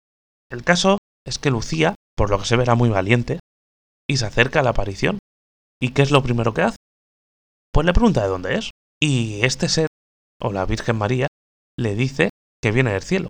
El 0.52 0.64
caso 0.64 0.98
es 1.26 1.38
que 1.40 1.52
Lucía, 1.52 1.96
por 2.18 2.30
lo 2.30 2.40
que 2.40 2.46
se 2.46 2.56
verá 2.56 2.76
muy 2.76 2.90
valiente, 2.90 3.40
y 4.10 4.18
se 4.18 4.26
acerca 4.26 4.60
a 4.60 4.64
la 4.64 4.72
aparición. 4.72 5.20
¿Y 5.80 5.92
qué 5.92 6.02
es 6.02 6.12
lo 6.12 6.24
primero 6.24 6.54
que 6.54 6.64
hace? 6.64 6.78
Pues 7.72 7.86
le 7.86 7.94
pregunta 7.94 8.24
de 8.24 8.30
dónde 8.30 8.56
es. 8.56 8.72
Y 9.00 9.46
este 9.46 9.70
ser, 9.70 9.88
o 10.42 10.52
la 10.52 10.66
Virgen 10.66 10.98
María, 10.98 11.28
le 11.78 11.96
dice 11.96 12.30
que 12.62 12.72
viene 12.72 12.94
del 12.94 13.04
cielo. 13.04 13.28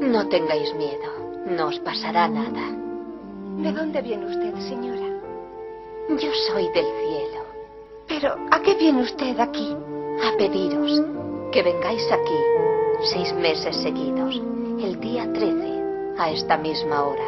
No 0.00 0.28
tengáis 0.28 0.74
miedo, 0.74 1.44
no 1.46 1.68
os 1.68 1.78
pasará 1.80 2.28
nada. 2.28 2.70
¿De 3.62 3.72
dónde 3.72 4.00
viene 4.00 4.26
usted, 4.26 4.54
señora? 4.68 5.01
Yo 6.08 6.30
soy 6.48 6.68
del 6.68 6.84
cielo. 6.84 7.44
Pero, 8.08 8.34
¿a 8.50 8.60
qué 8.62 8.74
viene 8.74 9.02
usted 9.02 9.38
aquí? 9.38 9.76
A 10.24 10.36
pediros 10.36 11.00
que 11.52 11.62
vengáis 11.62 12.10
aquí 12.10 12.62
seis 13.04 13.32
meses 13.34 13.76
seguidos, 13.76 14.36
el 14.80 15.00
día 15.00 15.30
13, 15.32 16.16
a 16.18 16.30
esta 16.30 16.56
misma 16.56 17.02
hora. 17.02 17.24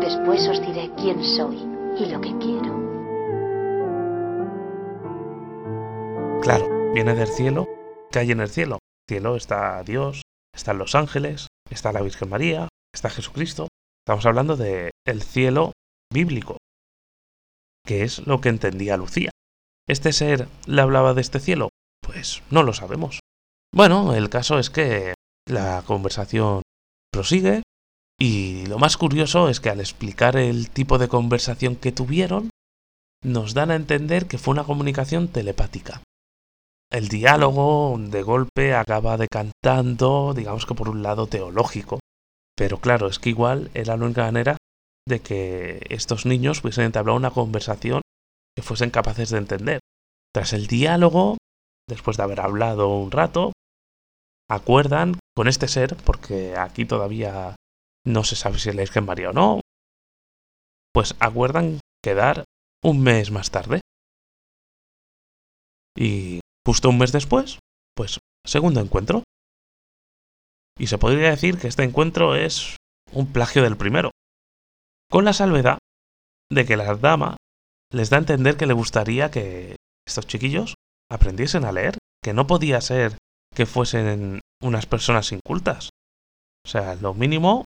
Después 0.00 0.46
os 0.48 0.60
diré 0.60 0.90
quién 0.96 1.22
soy 1.24 1.56
y 1.98 2.06
lo 2.06 2.20
que 2.20 2.36
quiero. 2.38 2.76
Claro, 6.42 6.92
viene 6.92 7.14
del 7.14 7.28
cielo. 7.28 7.66
¿Qué 8.10 8.20
hay 8.20 8.32
en 8.32 8.40
el 8.40 8.48
cielo? 8.48 8.78
cielo 9.08 9.36
está 9.36 9.82
Dios, 9.84 10.22
están 10.54 10.78
los 10.78 10.94
ángeles, 10.94 11.46
está 11.70 11.92
la 11.92 12.02
Virgen 12.02 12.28
María, 12.28 12.68
está 12.92 13.10
Jesucristo. 13.10 13.68
Estamos 14.04 14.26
hablando 14.26 14.56
de 14.56 14.90
el 15.04 15.22
cielo 15.22 15.72
bíblico, 16.12 16.58
que 17.86 18.02
es 18.02 18.26
lo 18.26 18.42
que 18.42 18.50
entendía 18.50 18.98
Lucía. 18.98 19.30
¿Este 19.88 20.12
ser 20.12 20.48
le 20.66 20.82
hablaba 20.82 21.14
de 21.14 21.22
este 21.22 21.40
cielo? 21.40 21.70
Pues 22.02 22.42
no 22.50 22.62
lo 22.62 22.74
sabemos. 22.74 23.20
Bueno, 23.72 24.14
el 24.14 24.28
caso 24.28 24.58
es 24.58 24.68
que 24.68 25.14
la 25.46 25.82
conversación 25.86 26.62
prosigue 27.10 27.62
y 28.18 28.66
lo 28.66 28.78
más 28.78 28.96
curioso 28.96 29.48
es 29.48 29.60
que 29.60 29.70
al 29.70 29.80
explicar 29.80 30.36
el 30.36 30.70
tipo 30.70 30.98
de 30.98 31.08
conversación 31.08 31.76
que 31.76 31.92
tuvieron, 31.92 32.50
nos 33.22 33.54
dan 33.54 33.70
a 33.70 33.76
entender 33.76 34.26
que 34.26 34.38
fue 34.38 34.52
una 34.52 34.64
comunicación 34.64 35.28
telepática. 35.28 36.02
El 36.90 37.08
diálogo 37.08 37.96
de 37.98 38.22
golpe 38.22 38.74
acaba 38.74 39.16
decantando, 39.16 40.34
digamos 40.34 40.66
que 40.66 40.74
por 40.74 40.88
un 40.88 41.02
lado 41.02 41.26
teológico, 41.26 41.98
pero 42.56 42.78
claro, 42.78 43.08
es 43.08 43.18
que 43.18 43.30
igual 43.30 43.70
era 43.74 43.96
la 43.96 44.04
única 44.04 44.24
manera 44.24 44.56
de 45.06 45.20
que 45.20 45.86
estos 45.90 46.26
niños 46.26 46.60
pudiesen 46.60 46.84
entablar 46.84 47.16
una 47.16 47.30
conversación 47.30 48.02
que 48.56 48.62
fuesen 48.62 48.90
capaces 48.90 49.30
de 49.30 49.38
entender. 49.38 49.80
Tras 50.34 50.52
el 50.52 50.66
diálogo, 50.66 51.36
después 51.88 52.16
de 52.16 52.22
haber 52.24 52.40
hablado 52.40 52.88
un 52.88 53.10
rato, 53.10 53.52
acuerdan 54.50 55.18
con 55.34 55.48
este 55.48 55.68
ser, 55.68 55.96
porque 55.96 56.56
aquí 56.56 56.84
todavía 56.84 57.56
no 58.04 58.24
se 58.24 58.36
sabe 58.36 58.58
si 58.58 58.70
es 58.70 58.76
Virgen 58.76 59.04
María 59.04 59.30
o 59.30 59.32
no, 59.32 59.60
pues 60.92 61.14
acuerdan 61.20 61.80
quedar 62.02 62.44
un 62.82 63.02
mes 63.02 63.30
más 63.30 63.50
tarde. 63.50 63.80
Y 65.96 66.40
Justo 66.66 66.88
un 66.88 66.98
mes 66.98 67.12
después, 67.12 67.60
pues 67.94 68.18
segundo 68.44 68.80
encuentro. 68.80 69.22
Y 70.76 70.88
se 70.88 70.98
podría 70.98 71.30
decir 71.30 71.58
que 71.58 71.68
este 71.68 71.84
encuentro 71.84 72.34
es 72.34 72.74
un 73.12 73.32
plagio 73.32 73.62
del 73.62 73.76
primero, 73.76 74.10
con 75.10 75.24
la 75.24 75.32
salvedad 75.32 75.78
de 76.50 76.64
que 76.64 76.76
la 76.76 76.94
dama 76.94 77.36
les 77.92 78.10
da 78.10 78.16
a 78.16 78.20
entender 78.20 78.56
que 78.56 78.66
le 78.66 78.74
gustaría 78.74 79.30
que 79.30 79.76
estos 80.06 80.26
chiquillos 80.26 80.74
aprendiesen 81.10 81.64
a 81.64 81.72
leer, 81.72 81.98
que 82.22 82.32
no 82.32 82.46
podía 82.46 82.80
ser 82.80 83.18
que 83.54 83.66
fuesen 83.66 84.40
unas 84.60 84.86
personas 84.86 85.32
incultas. 85.32 85.90
O 86.64 86.68
sea, 86.68 86.94
lo 86.96 87.14
mínimo, 87.14 87.64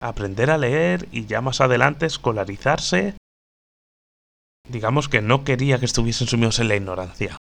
aprender 0.00 0.50
a 0.50 0.58
leer 0.58 1.08
y 1.12 1.26
ya 1.26 1.40
más 1.40 1.60
adelante 1.60 2.06
escolarizarse. 2.06 3.16
Digamos 4.68 5.08
que 5.08 5.20
no 5.20 5.44
quería 5.44 5.78
que 5.78 5.84
estuviesen 5.84 6.26
sumidos 6.26 6.58
en 6.58 6.68
la 6.68 6.76
ignorancia. 6.76 7.36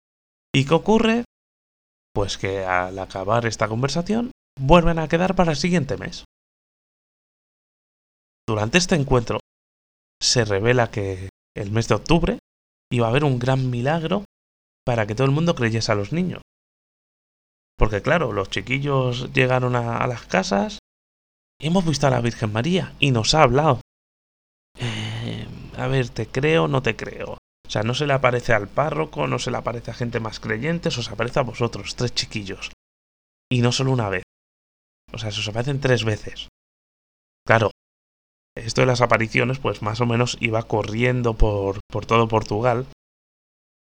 ¿Y 0.53 0.65
qué 0.65 0.73
ocurre? 0.73 1.25
Pues 2.13 2.37
que 2.37 2.65
al 2.65 2.97
acabar 2.99 3.45
esta 3.45 3.67
conversación 3.67 4.31
vuelven 4.59 4.99
a 4.99 5.07
quedar 5.07 5.35
para 5.35 5.51
el 5.51 5.57
siguiente 5.57 5.97
mes. 5.97 6.23
Durante 8.49 8.79
este 8.79 8.95
encuentro 8.95 9.39
se 10.19 10.43
revela 10.43 10.89
que 10.89 11.29
el 11.55 11.69
mes 11.69 11.87
de 11.87 11.93
octubre 11.93 12.39
iba 12.91 13.05
a 13.05 13.11
haber 13.11 13.23
un 13.23 13.37
gran 13.37 13.69
milagro 13.69 14.25
para 14.83 15.05
que 15.05 15.13
todo 15.13 15.25
el 15.25 15.33
mundo 15.33 15.53
creyese 15.53 15.91
a 15.91 15.95
los 15.95 16.13
niños. 16.13 16.41
Porque 17.77 18.01
claro, 18.01 18.31
los 18.31 18.49
chiquillos 18.49 19.31
llegaron 19.33 19.75
a, 19.75 20.07
las 20.07 20.23
casas 20.25 20.79
y 21.59 21.67
hemos 21.67 21.85
visto 21.85 22.07
a 22.07 22.09
la 22.09 22.21
Virgen 22.21 22.51
María 22.51 22.95
y 22.99 23.11
nos 23.11 23.35
ha 23.35 23.43
hablado. 23.43 23.81
Eh, 24.79 25.47
a 25.77 25.85
ver, 25.85 26.09
te 26.09 26.25
creo, 26.25 26.67
no 26.67 26.81
te 26.81 26.95
creo. 26.95 27.33
O 27.33 27.69
sea, 27.69 27.83
no 27.83 27.93
se 27.93 28.07
le 28.07 28.13
aparece 28.13 28.53
al 28.53 28.67
párroco, 28.67 29.27
no 29.27 29.37
se 29.37 29.51
le 29.51 29.57
aparece 29.57 29.91
a 29.91 29.93
gente 29.93 30.19
más 30.19 30.39
creyente, 30.39 30.89
se 30.89 31.01
os 31.01 31.11
aparece 31.11 31.37
a 31.37 31.43
vosotros, 31.43 31.95
tres 31.95 32.15
chiquillos. 32.15 32.71
Y 33.47 33.61
no 33.61 33.71
solo 33.71 33.91
una 33.91 34.09
vez. 34.09 34.23
O 35.13 35.19
sea, 35.19 35.29
se 35.29 35.39
os 35.39 35.47
aparecen 35.49 35.79
tres 35.79 36.03
veces. 36.03 36.47
Claro, 37.45 37.69
esto 38.65 38.81
de 38.81 38.87
las 38.87 39.01
apariciones, 39.01 39.59
pues 39.59 39.81
más 39.81 40.01
o 40.01 40.05
menos 40.05 40.37
iba 40.39 40.63
corriendo 40.63 41.33
por, 41.33 41.79
por 41.89 42.05
todo 42.05 42.27
Portugal. 42.27 42.87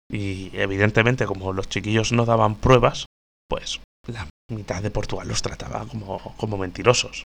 Y 0.09 0.55
evidentemente, 0.57 1.25
como 1.25 1.53
los 1.53 1.69
chiquillos 1.69 2.11
no 2.11 2.25
daban 2.25 2.55
pruebas, 2.55 3.05
pues 3.49 3.81
la 4.07 4.27
mitad 4.49 4.81
de 4.81 4.91
Portugal 4.91 5.27
los 5.27 5.41
trataba 5.41 5.85
como, 5.87 6.35
como 6.37 6.57
mentirosos. 6.57 7.23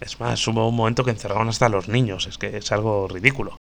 Es 0.00 0.20
más, 0.20 0.46
hubo 0.46 0.68
un 0.68 0.76
momento 0.76 1.04
que 1.04 1.10
encerraron 1.10 1.48
hasta 1.48 1.66
a 1.66 1.70
los 1.70 1.88
niños, 1.88 2.26
es 2.26 2.38
que 2.38 2.56
es 2.56 2.72
algo 2.72 3.08
ridículo 3.08 3.56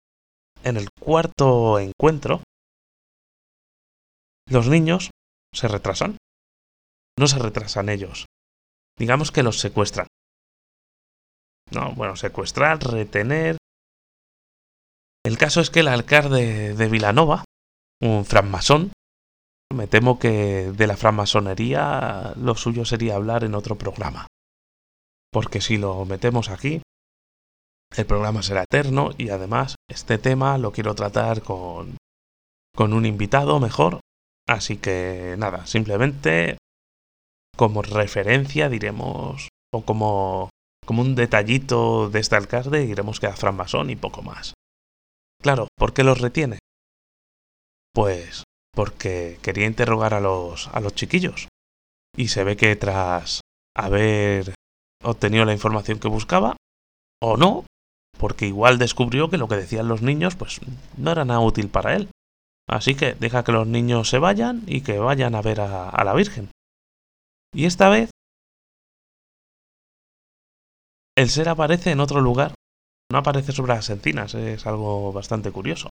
en 0.64 0.76
el 0.76 0.88
cuarto 0.90 1.78
encuentro, 1.78 2.42
los 4.48 4.68
niños 4.68 5.10
se 5.54 5.68
retrasan. 5.68 6.16
No 7.18 7.26
se 7.26 7.38
retrasan 7.38 7.88
ellos. 7.88 8.26
Digamos 8.98 9.32
que 9.32 9.42
los 9.42 9.58
secuestran. 9.58 10.06
No, 11.74 11.92
bueno, 11.94 12.16
secuestrar, 12.16 12.78
retener. 12.82 13.56
El 15.24 15.38
caso 15.38 15.60
es 15.60 15.70
que 15.70 15.80
el 15.80 15.88
alcalde 15.88 16.74
de 16.74 16.88
Vilanova, 16.88 17.44
un 18.00 18.24
francmasón, 18.24 18.92
me 19.72 19.86
temo 19.86 20.18
que 20.18 20.72
de 20.72 20.86
la 20.86 20.96
francmasonería 20.96 22.34
lo 22.36 22.54
suyo 22.56 22.84
sería 22.84 23.14
hablar 23.14 23.44
en 23.44 23.54
otro 23.54 23.76
programa. 23.76 24.26
porque 25.32 25.62
si 25.62 25.78
lo 25.78 26.04
metemos 26.04 26.50
aquí, 26.50 26.82
el 27.96 28.06
programa 28.06 28.42
será 28.42 28.62
eterno 28.62 29.10
y 29.16 29.30
además 29.30 29.76
este 29.88 30.18
tema 30.18 30.58
lo 30.58 30.72
quiero 30.72 30.94
tratar 30.94 31.42
con, 31.42 31.96
con 32.74 32.92
un 32.92 33.06
invitado 33.06 33.58
mejor. 33.58 34.00
Así 34.46 34.76
que 34.76 35.36
nada, 35.38 35.66
simplemente 35.66 36.58
como 37.56 37.82
referencia 37.82 38.68
diremos, 38.68 39.48
o 39.72 39.84
como, 39.84 40.50
como 40.84 41.02
un 41.02 41.14
detallito 41.14 42.10
de 42.10 42.20
este 42.20 42.36
alcalde, 42.36 42.86
diremos 42.86 43.20
que 43.20 43.26
a 43.26 43.36
Fran 43.36 43.56
Masón 43.56 43.90
y 43.90 43.96
poco 43.96 44.22
más. 44.22 44.54
Claro, 45.40 45.68
¿por 45.76 45.92
qué 45.92 46.04
los 46.04 46.20
retiene? 46.20 46.58
Pues 47.92 48.44
porque 48.74 49.38
quería 49.42 49.66
interrogar 49.66 50.14
a 50.14 50.20
los, 50.20 50.68
a 50.68 50.80
los 50.80 50.94
chiquillos. 50.94 51.48
Y 52.16 52.28
se 52.28 52.44
ve 52.44 52.56
que 52.56 52.74
tras 52.76 53.40
haber 53.76 54.54
obtenido 55.02 55.44
la 55.44 55.52
información 55.52 55.98
que 55.98 56.08
buscaba, 56.08 56.56
o 57.20 57.36
no, 57.36 57.64
porque 58.18 58.46
igual 58.46 58.78
descubrió 58.78 59.30
que 59.30 59.38
lo 59.38 59.48
que 59.48 59.56
decían 59.56 59.88
los 59.88 60.02
niños 60.02 60.36
pues 60.36 60.60
no 60.96 61.10
era 61.12 61.24
nada 61.24 61.40
útil 61.40 61.68
para 61.68 61.94
él. 61.94 62.08
Así 62.68 62.94
que 62.94 63.14
deja 63.14 63.44
que 63.44 63.52
los 63.52 63.66
niños 63.66 64.08
se 64.08 64.18
vayan 64.18 64.62
y 64.66 64.82
que 64.82 64.98
vayan 64.98 65.34
a 65.34 65.42
ver 65.42 65.60
a, 65.60 65.88
a 65.88 66.04
la 66.04 66.14
Virgen. 66.14 66.50
Y 67.54 67.66
esta 67.66 67.88
vez 67.88 68.10
el 71.22 71.30
ser 71.30 71.48
aparece 71.48 71.90
en 71.92 72.00
otro 72.00 72.20
lugar, 72.20 72.54
no 73.10 73.18
aparece 73.18 73.52
sobre 73.52 73.74
las 73.74 73.88
encinas, 73.90 74.34
es 74.34 74.66
algo 74.66 75.12
bastante 75.12 75.52
curioso. 75.52 75.88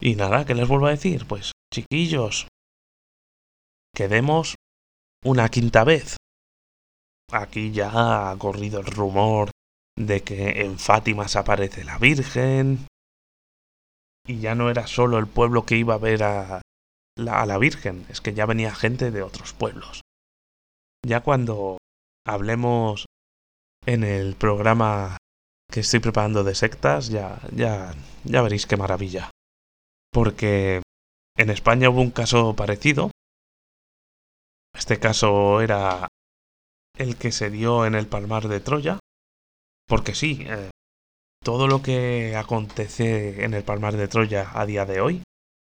Y 0.00 0.14
nada, 0.14 0.44
¿qué 0.44 0.54
les 0.54 0.68
vuelvo 0.68 0.86
a 0.86 0.90
decir? 0.90 1.26
Pues 1.26 1.52
chiquillos, 1.72 2.46
quedemos 3.94 4.54
una 5.24 5.48
quinta 5.48 5.84
vez. 5.84 6.16
Aquí 7.32 7.72
ya 7.72 8.30
ha 8.30 8.36
corrido 8.38 8.80
el 8.80 8.86
rumor 8.86 9.50
de 9.96 10.22
que 10.22 10.62
en 10.62 10.78
Fátima 10.78 11.26
se 11.28 11.38
aparece 11.38 11.84
la 11.84 11.98
Virgen. 11.98 12.86
Y 14.26 14.40
ya 14.40 14.54
no 14.54 14.70
era 14.70 14.86
solo 14.86 15.18
el 15.18 15.26
pueblo 15.26 15.64
que 15.64 15.76
iba 15.76 15.94
a 15.94 15.98
ver 15.98 16.22
a 16.22 16.60
la 17.16 17.58
Virgen, 17.58 18.06
es 18.08 18.20
que 18.20 18.34
ya 18.34 18.46
venía 18.46 18.74
gente 18.74 19.10
de 19.10 19.22
otros 19.22 19.52
pueblos. 19.52 20.02
Ya 21.04 21.22
cuando 21.22 21.78
hablemos 22.26 23.06
en 23.88 24.04
el 24.04 24.34
programa 24.34 25.16
que 25.72 25.80
estoy 25.80 26.00
preparando 26.00 26.44
de 26.44 26.54
sectas, 26.54 27.08
ya, 27.08 27.40
ya, 27.52 27.94
ya 28.24 28.42
veréis 28.42 28.66
qué 28.66 28.76
maravilla. 28.76 29.30
Porque 30.12 30.82
en 31.38 31.48
España 31.48 31.88
hubo 31.88 32.02
un 32.02 32.10
caso 32.10 32.54
parecido. 32.54 33.10
Este 34.74 34.98
caso 34.98 35.62
era 35.62 36.06
el 36.98 37.16
que 37.16 37.32
se 37.32 37.48
dio 37.48 37.86
en 37.86 37.94
el 37.94 38.06
Palmar 38.06 38.48
de 38.48 38.60
Troya. 38.60 38.98
Porque 39.86 40.14
sí, 40.14 40.44
eh, 40.46 40.68
todo 41.42 41.66
lo 41.66 41.80
que 41.80 42.36
acontece 42.36 43.42
en 43.42 43.54
el 43.54 43.64
Palmar 43.64 43.96
de 43.96 44.08
Troya 44.08 44.50
a 44.52 44.66
día 44.66 44.84
de 44.84 45.00
hoy 45.00 45.22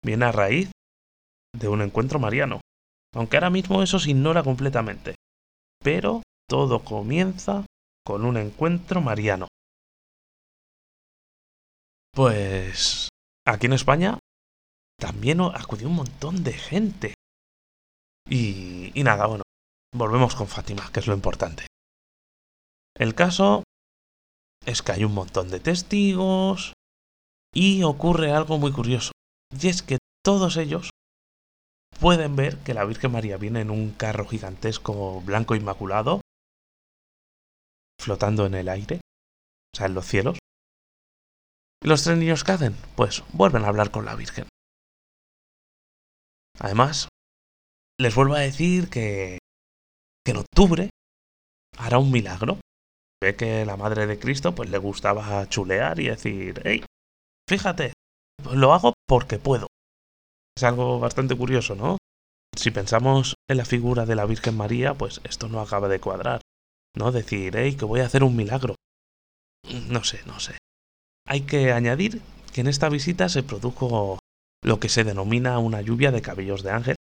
viene 0.03 0.25
a 0.25 0.31
raíz 0.31 0.71
de 1.55 1.67
un 1.67 1.83
encuentro 1.83 2.17
mariano. 2.17 2.59
Aunque 3.13 3.37
ahora 3.37 3.51
mismo 3.51 3.83
eso 3.83 3.99
se 3.99 4.09
ignora 4.09 4.41
completamente. 4.41 5.13
Pero 5.83 6.23
todo 6.47 6.83
comienza 6.83 7.65
con 8.09 8.25
un 8.25 8.37
encuentro 8.37 9.01
mariano. 9.01 9.47
Pues 12.11 13.09
aquí 13.45 13.67
en 13.67 13.73
España 13.73 14.17
también 14.99 15.39
acudió 15.41 15.87
un 15.87 15.97
montón 15.97 16.43
de 16.43 16.53
gente. 16.53 17.13
Y, 18.27 18.99
y 18.99 19.03
nada, 19.03 19.27
bueno, 19.27 19.43
volvemos 19.95 20.33
con 20.33 20.47
Fátima, 20.47 20.89
que 20.91 21.01
es 21.01 21.07
lo 21.07 21.13
importante. 21.13 21.67
El 22.95 23.13
caso 23.13 23.61
es 24.65 24.81
que 24.81 24.93
hay 24.93 25.03
un 25.03 25.13
montón 25.13 25.51
de 25.51 25.59
testigos 25.59 26.73
y 27.53 27.83
ocurre 27.83 28.31
algo 28.31 28.57
muy 28.57 28.71
curioso. 28.71 29.11
Y 29.51 29.67
es 29.67 29.83
que 29.83 29.99
todos 30.25 30.57
ellos 30.57 30.89
pueden 31.99 32.35
ver 32.35 32.57
que 32.57 32.73
la 32.73 32.85
Virgen 32.85 33.11
María 33.11 33.37
viene 33.37 33.61
en 33.61 33.69
un 33.69 33.91
carro 33.91 34.25
gigantesco 34.25 35.21
blanco 35.21 35.53
inmaculado, 35.53 36.21
flotando 37.99 38.45
en 38.45 38.55
el 38.55 38.69
aire, 38.69 39.01
o 39.73 39.77
sea, 39.77 39.87
en 39.87 39.93
los 39.93 40.05
cielos. 40.05 40.39
¿Y 41.83 41.87
los 41.87 42.03
tres 42.03 42.17
niños 42.17 42.43
qué 42.43 42.53
hacen? 42.53 42.75
Pues 42.95 43.23
vuelven 43.33 43.63
a 43.63 43.67
hablar 43.67 43.91
con 43.91 44.05
la 44.05 44.15
Virgen. 44.15 44.47
Además, 46.59 47.07
les 47.99 48.15
vuelvo 48.15 48.35
a 48.35 48.39
decir 48.39 48.89
que, 48.89 49.39
que 50.25 50.31
en 50.31 50.37
octubre 50.37 50.89
hará 51.77 51.97
un 51.99 52.11
milagro. 52.11 52.59
Ve 53.21 53.35
que 53.35 53.65
la 53.65 53.75
Madre 53.75 54.07
de 54.07 54.17
Cristo 54.17 54.55
pues 54.55 54.69
le 54.69 54.77
gustaba 54.77 55.47
chulear 55.49 55.99
y 55.99 56.07
decir, 56.07 56.61
hey, 56.63 56.83
fíjate, 57.49 57.93
lo 58.53 58.73
hago 58.73 58.93
porque 59.07 59.39
puedo. 59.39 59.67
Es 60.57 60.63
algo 60.63 60.99
bastante 60.99 61.35
curioso, 61.35 61.75
¿no? 61.75 61.97
Si 62.55 62.71
pensamos 62.71 63.35
en 63.49 63.57
la 63.57 63.65
figura 63.65 64.05
de 64.05 64.15
la 64.15 64.25
Virgen 64.25 64.55
María, 64.55 64.93
pues 64.93 65.21
esto 65.23 65.47
no 65.47 65.61
acaba 65.61 65.87
de 65.87 65.99
cuadrar. 65.99 66.41
¿No? 66.95 67.11
Decir, 67.11 67.55
hey, 67.55 67.75
que 67.75 67.85
voy 67.85 68.01
a 68.01 68.05
hacer 68.05 68.23
un 68.23 68.35
milagro. 68.35 68.75
No 69.89 70.03
sé, 70.03 70.21
no 70.25 70.39
sé. 70.39 70.57
Hay 71.27 71.41
que 71.41 71.71
añadir 71.71 72.21
que 72.53 72.61
en 72.61 72.67
esta 72.67 72.89
visita 72.89 73.29
se 73.29 73.43
produjo 73.43 74.19
lo 74.63 74.79
que 74.79 74.89
se 74.89 75.03
denomina 75.03 75.59
una 75.59 75.81
lluvia 75.81 76.11
de 76.11 76.21
cabellos 76.21 76.63
de 76.63 76.71
ángel, 76.71 76.95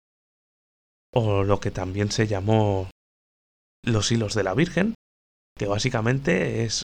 o 1.14 1.44
lo 1.44 1.60
que 1.60 1.72
también 1.72 2.12
se 2.12 2.28
llamó 2.28 2.90
los 3.84 4.12
hilos 4.12 4.34
de 4.36 4.44
la 4.44 4.54
Virgen, 4.54 4.94
que 5.58 5.68
básicamente 5.68 6.64
es 6.64 6.84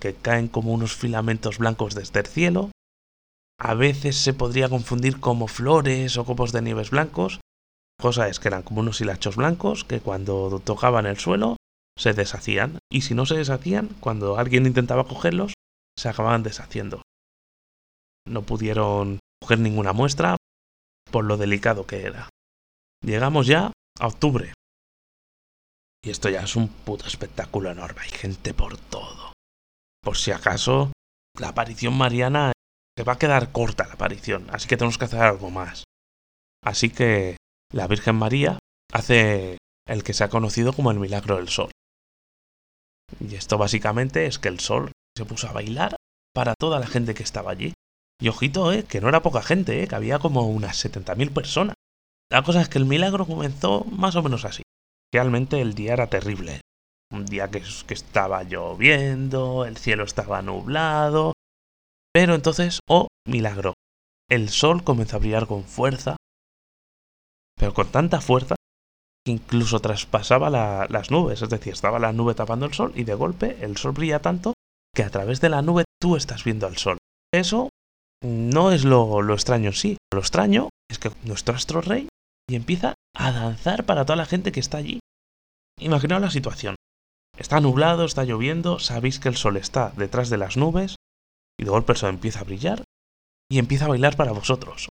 que 0.00 0.14
caen 0.14 0.48
como 0.48 0.72
unos 0.72 0.96
filamentos 0.96 1.58
blancos 1.58 1.94
desde 1.94 2.20
el 2.20 2.26
cielo. 2.26 2.70
A 3.58 3.74
veces 3.74 4.16
se 4.16 4.34
podría 4.34 4.68
confundir 4.68 5.20
como 5.20 5.46
flores 5.46 6.16
o 6.16 6.24
copos 6.24 6.50
de 6.52 6.62
nieves 6.62 6.90
blancos. 6.90 7.40
La 7.98 8.02
cosa 8.02 8.28
es 8.28 8.40
que 8.40 8.48
eran 8.48 8.62
como 8.62 8.80
unos 8.80 9.00
hilachos 9.00 9.36
blancos 9.36 9.84
que 9.84 10.00
cuando 10.00 10.60
tocaban 10.64 11.06
el 11.06 11.18
suelo 11.18 11.56
se 12.00 12.14
deshacían 12.14 12.78
y 12.90 13.02
si 13.02 13.14
no 13.14 13.26
se 13.26 13.36
deshacían, 13.36 13.88
cuando 14.00 14.38
alguien 14.38 14.64
intentaba 14.64 15.06
cogerlos, 15.06 15.52
se 15.98 16.08
acababan 16.08 16.42
deshaciendo. 16.42 17.02
No 18.26 18.42
pudieron 18.42 19.18
coger 19.42 19.58
ninguna 19.58 19.92
muestra 19.92 20.36
por 21.10 21.24
lo 21.24 21.36
delicado 21.36 21.86
que 21.86 22.04
era. 22.04 22.30
Llegamos 23.04 23.46
ya 23.46 23.72
a 23.98 24.06
octubre. 24.06 24.54
Y 26.02 26.10
esto 26.10 26.30
ya 26.30 26.40
es 26.40 26.56
un 26.56 26.68
puto 26.68 27.06
espectáculo 27.06 27.70
enorme. 27.70 28.00
Hay 28.00 28.10
gente 28.10 28.54
por 28.54 28.78
todo. 28.78 29.34
Por 30.02 30.16
si 30.16 30.30
acaso, 30.30 30.92
la 31.38 31.48
aparición 31.48 31.92
mariana 31.94 32.52
se 32.96 33.04
va 33.04 33.14
a 33.14 33.18
quedar 33.18 33.52
corta 33.52 33.86
la 33.86 33.94
aparición, 33.94 34.46
así 34.50 34.68
que 34.68 34.78
tenemos 34.78 34.96
que 34.96 35.04
hacer 35.04 35.20
algo 35.20 35.50
más. 35.50 35.84
Así 36.62 36.88
que 36.88 37.36
la 37.72 37.86
Virgen 37.86 38.16
María 38.16 38.58
hace 38.92 39.58
el 39.86 40.02
que 40.02 40.14
se 40.14 40.24
ha 40.24 40.30
conocido 40.30 40.72
como 40.72 40.90
el 40.90 40.98
milagro 40.98 41.36
del 41.36 41.48
sol. 41.48 41.70
Y 43.18 43.34
esto 43.34 43.58
básicamente 43.58 44.26
es 44.26 44.38
que 44.38 44.48
el 44.48 44.60
sol 44.60 44.92
se 45.16 45.24
puso 45.24 45.48
a 45.48 45.52
bailar 45.52 45.96
para 46.34 46.54
toda 46.54 46.78
la 46.78 46.86
gente 46.86 47.14
que 47.14 47.22
estaba 47.22 47.50
allí. 47.50 47.74
Y 48.20 48.28
ojito, 48.28 48.72
eh, 48.72 48.84
que 48.84 49.00
no 49.00 49.08
era 49.08 49.22
poca 49.22 49.42
gente, 49.42 49.82
eh, 49.82 49.88
que 49.88 49.94
había 49.94 50.18
como 50.18 50.46
unas 50.48 50.84
70.000 50.84 51.32
personas. 51.32 51.74
La 52.30 52.42
cosa 52.42 52.60
es 52.60 52.68
que 52.68 52.78
el 52.78 52.84
milagro 52.84 53.26
comenzó 53.26 53.84
más 53.84 54.14
o 54.16 54.22
menos 54.22 54.44
así. 54.44 54.62
Realmente 55.12 55.60
el 55.60 55.74
día 55.74 55.94
era 55.94 56.08
terrible. 56.08 56.60
Un 57.12 57.26
día 57.26 57.50
que, 57.50 57.62
que 57.86 57.94
estaba 57.94 58.44
lloviendo, 58.44 59.64
el 59.64 59.76
cielo 59.76 60.04
estaba 60.04 60.42
nublado. 60.42 61.32
Pero 62.12 62.34
entonces, 62.34 62.80
oh, 62.88 63.08
milagro. 63.26 63.74
El 64.28 64.48
sol 64.48 64.84
comenzó 64.84 65.16
a 65.16 65.20
brillar 65.20 65.46
con 65.46 65.64
fuerza. 65.64 66.16
Pero 67.56 67.74
con 67.74 67.90
tanta 67.90 68.20
fuerza 68.20 68.54
que 69.24 69.32
incluso 69.32 69.80
traspasaba 69.80 70.50
la, 70.50 70.86
las 70.88 71.10
nubes. 71.10 71.42
Es 71.42 71.48
decir, 71.48 71.72
estaba 71.72 71.98
la 71.98 72.12
nube 72.12 72.34
tapando 72.34 72.66
el 72.66 72.74
sol 72.74 72.92
y 72.94 73.04
de 73.04 73.14
golpe 73.14 73.58
el 73.60 73.76
sol 73.76 73.92
brilla 73.92 74.20
tanto 74.20 74.54
que 74.94 75.02
a 75.02 75.10
través 75.10 75.40
de 75.40 75.48
la 75.48 75.62
nube 75.62 75.84
tú 76.00 76.16
estás 76.16 76.44
viendo 76.44 76.66
al 76.66 76.76
sol. 76.76 76.98
Eso 77.32 77.68
no 78.22 78.72
es 78.72 78.84
lo, 78.84 79.22
lo 79.22 79.34
extraño, 79.34 79.72
sí. 79.72 79.96
Lo 80.12 80.20
extraño 80.20 80.68
es 80.90 80.98
que 80.98 81.10
nuestro 81.24 81.54
astro 81.54 81.80
rey 81.80 82.08
y 82.48 82.56
empieza 82.56 82.94
a 83.14 83.32
danzar 83.32 83.84
para 83.84 84.04
toda 84.04 84.16
la 84.16 84.26
gente 84.26 84.52
que 84.52 84.60
está 84.60 84.78
allí. 84.78 85.00
Imaginaos 85.78 86.22
la 86.22 86.30
situación. 86.30 86.74
Está 87.38 87.60
nublado, 87.60 88.04
está 88.04 88.24
lloviendo, 88.24 88.78
sabéis 88.78 89.18
que 89.18 89.28
el 89.28 89.36
sol 89.36 89.56
está 89.56 89.92
detrás 89.96 90.28
de 90.28 90.36
las 90.36 90.56
nubes 90.56 90.96
y 91.58 91.64
de 91.64 91.70
golpe 91.70 91.92
el 91.92 91.98
sol 91.98 92.10
empieza 92.10 92.40
a 92.40 92.44
brillar 92.44 92.84
y 93.50 93.58
empieza 93.58 93.86
a 93.86 93.88
bailar 93.88 94.16
para 94.16 94.32
vosotros. 94.32 94.88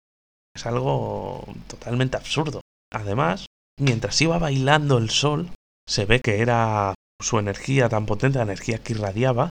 Es 0.54 0.66
algo 0.66 1.44
totalmente 1.68 2.16
absurdo. 2.16 2.60
Además, 2.92 3.46
mientras 3.78 4.20
iba 4.20 4.38
bailando 4.38 4.98
el 4.98 5.10
sol, 5.10 5.50
se 5.88 6.06
ve 6.06 6.20
que 6.20 6.40
era 6.40 6.94
su 7.20 7.38
energía 7.38 7.88
tan 7.88 8.06
potente, 8.06 8.38
la 8.38 8.44
energía 8.44 8.78
que 8.78 8.92
irradiaba, 8.92 9.50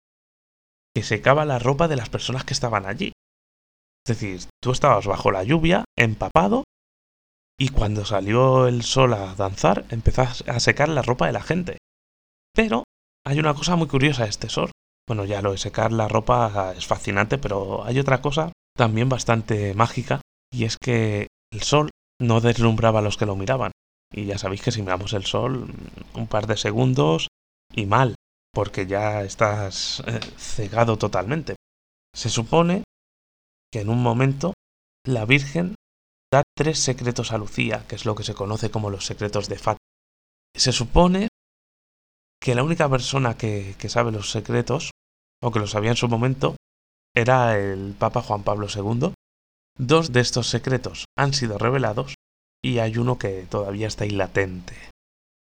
que 0.95 1.03
secaba 1.03 1.45
la 1.45 1.59
ropa 1.59 1.87
de 1.87 1.95
las 1.95 2.09
personas 2.09 2.43
que 2.43 2.53
estaban 2.53 2.85
allí. 2.85 3.13
Es 4.05 4.17
decir, 4.17 4.41
tú 4.61 4.71
estabas 4.71 5.07
bajo 5.07 5.31
la 5.31 5.43
lluvia, 5.43 5.85
empapado, 5.97 6.63
y 7.57 7.69
cuando 7.69 8.05
salió 8.05 8.67
el 8.67 8.83
sol 8.83 9.13
a 9.13 9.35
danzar, 9.35 9.85
empezó 9.89 10.23
a 10.23 10.59
secar 10.59 10.89
la 10.89 11.01
ropa 11.01 11.27
de 11.27 11.33
la 11.33 11.41
gente. 11.41 11.77
Pero 12.53 12.83
hay 13.25 13.39
una 13.39 13.53
cosa 13.53 13.75
muy 13.75 13.87
curiosa 13.87 14.23
de 14.23 14.29
este 14.29 14.49
sol. 14.49 14.71
Bueno, 15.07 15.25
ya 15.25 15.41
lo 15.41 15.51
de 15.51 15.57
secar 15.57 15.91
la 15.91 16.07
ropa 16.07 16.73
es 16.75 16.85
fascinante, 16.85 17.37
pero 17.37 17.83
hay 17.85 17.99
otra 17.99 18.21
cosa 18.21 18.51
también 18.75 19.09
bastante 19.09 19.73
mágica, 19.73 20.21
y 20.51 20.65
es 20.65 20.77
que 20.77 21.27
el 21.51 21.61
sol 21.61 21.89
no 22.19 22.41
deslumbraba 22.41 22.99
a 22.99 23.01
los 23.01 23.17
que 23.17 23.25
lo 23.25 23.35
miraban. 23.35 23.71
Y 24.13 24.25
ya 24.25 24.37
sabéis 24.37 24.61
que 24.61 24.71
si 24.71 24.81
miramos 24.81 25.13
el 25.13 25.25
sol 25.25 25.65
mm, 25.67 26.19
un 26.19 26.27
par 26.27 26.47
de 26.47 26.55
segundos 26.55 27.27
y 27.73 27.85
mal, 27.87 28.15
porque 28.53 28.85
ya 28.85 29.23
estás 29.23 30.03
eh, 30.05 30.19
cegado 30.37 30.97
totalmente. 30.97 31.55
Se 32.15 32.29
supone 32.29 32.83
que 33.71 33.81
en 33.81 33.89
un 33.89 34.01
momento 34.01 34.53
la 35.05 35.25
Virgen 35.25 35.75
da 36.31 36.43
tres 36.55 36.79
secretos 36.79 37.31
a 37.31 37.37
Lucía, 37.39 37.85
que 37.87 37.95
es 37.95 38.05
lo 38.05 38.15
que 38.15 38.23
se 38.23 38.35
conoce 38.35 38.69
como 38.69 38.91
los 38.91 39.05
secretos 39.05 39.49
de 39.49 39.57
Fat. 39.57 39.77
Se 40.55 40.71
supone 40.71 41.29
que 42.39 42.53
la 42.53 42.63
única 42.63 42.87
persona 42.87 43.35
que, 43.35 43.75
que 43.79 43.89
sabe 43.89 44.11
los 44.11 44.29
secretos, 44.29 44.91
o 45.41 45.51
que 45.51 45.59
lo 45.59 45.67
sabía 45.67 45.91
en 45.91 45.97
su 45.97 46.07
momento, 46.07 46.55
era 47.15 47.57
el 47.57 47.95
Papa 47.97 48.21
Juan 48.21 48.43
Pablo 48.43 48.67
II. 48.67 49.13
Dos 49.77 50.11
de 50.11 50.19
estos 50.19 50.47
secretos 50.47 51.05
han 51.17 51.33
sido 51.33 51.57
revelados 51.57 52.13
y 52.63 52.79
hay 52.79 52.97
uno 52.97 53.17
que 53.17 53.45
todavía 53.49 53.87
está 53.87 54.05
latente. 54.05 54.73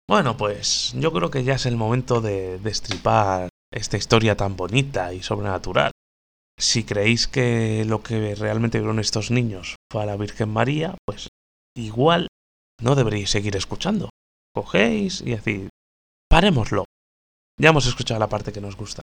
Bueno, 0.09 0.37
pues 0.37 0.93
yo 0.97 1.13
creo 1.13 1.31
que 1.31 1.45
ya 1.45 1.55
es 1.55 1.67
el 1.67 1.77
momento 1.77 2.21
de 2.21 2.59
destripar 2.59 3.49
esta 3.73 3.97
historia 3.97 4.37
tan 4.37 4.57
bonita 4.57 5.15
y 5.15 5.23
sobrenatural. 5.23 5.93
Si 6.59 6.85
creéis 6.85 7.29
que 7.29 7.85
lo 7.87 8.03
que 8.03 8.35
realmente 8.35 8.79
vieron 8.79 8.99
estos 8.99 9.31
niños 9.31 9.77
fue 9.91 10.03
a 10.03 10.07
la 10.07 10.17
Virgen 10.17 10.51
María, 10.51 10.97
pues 11.07 11.29
igual 11.77 12.29
no 12.81 12.95
deberíais 12.95 13.31
seguir 13.31 13.57
escuchando. 13.57 14.11
Cogéis 14.55 15.23
y 15.23 15.31
decís, 15.31 15.69
parémoslo. 16.29 16.85
Ya 17.59 17.71
hemos 17.71 17.87
escuchado 17.87 18.21
la 18.21 18.29
parte 18.29 18.53
que 18.53 18.61
nos 18.61 18.77
gusta. 18.77 19.01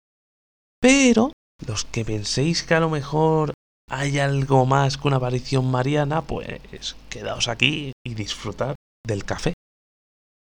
Pero 0.82 1.32
los 1.66 1.86
que 1.86 2.06
penséis 2.06 2.64
que 2.64 2.76
a 2.76 2.80
lo 2.80 2.90
mejor 2.90 3.54
hay 3.90 4.20
algo 4.20 4.66
más 4.66 4.98
que 4.98 5.08
una 5.08 5.18
aparición 5.18 5.70
mariana, 5.70 6.22
pues 6.22 6.96
quedaos 7.10 7.48
aquí 7.48 7.92
y 8.06 8.14
disfrutad 8.14 8.76
del 9.06 9.26
café. 9.26 9.54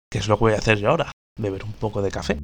Que 0.09 0.19
es 0.19 0.27
lo 0.27 0.37
que 0.37 0.45
voy 0.45 0.53
a 0.53 0.57
hacer 0.57 0.79
yo 0.79 0.89
ahora, 0.89 1.11
beber 1.39 1.63
un 1.63 1.73
poco 1.73 2.01
de 2.01 2.11
café. 2.11 2.37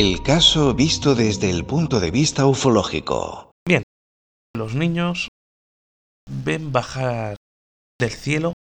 El 0.00 0.22
caso 0.22 0.74
visto 0.74 1.16
desde 1.16 1.50
el 1.50 1.64
punto 1.64 1.98
de 1.98 2.12
vista 2.12 2.46
ufológico. 2.46 3.50
Bien, 3.66 3.82
los 4.54 4.76
niños 4.76 5.26
ven 6.30 6.70
bajar 6.70 7.34
del 8.00 8.10
cielo 8.12 8.52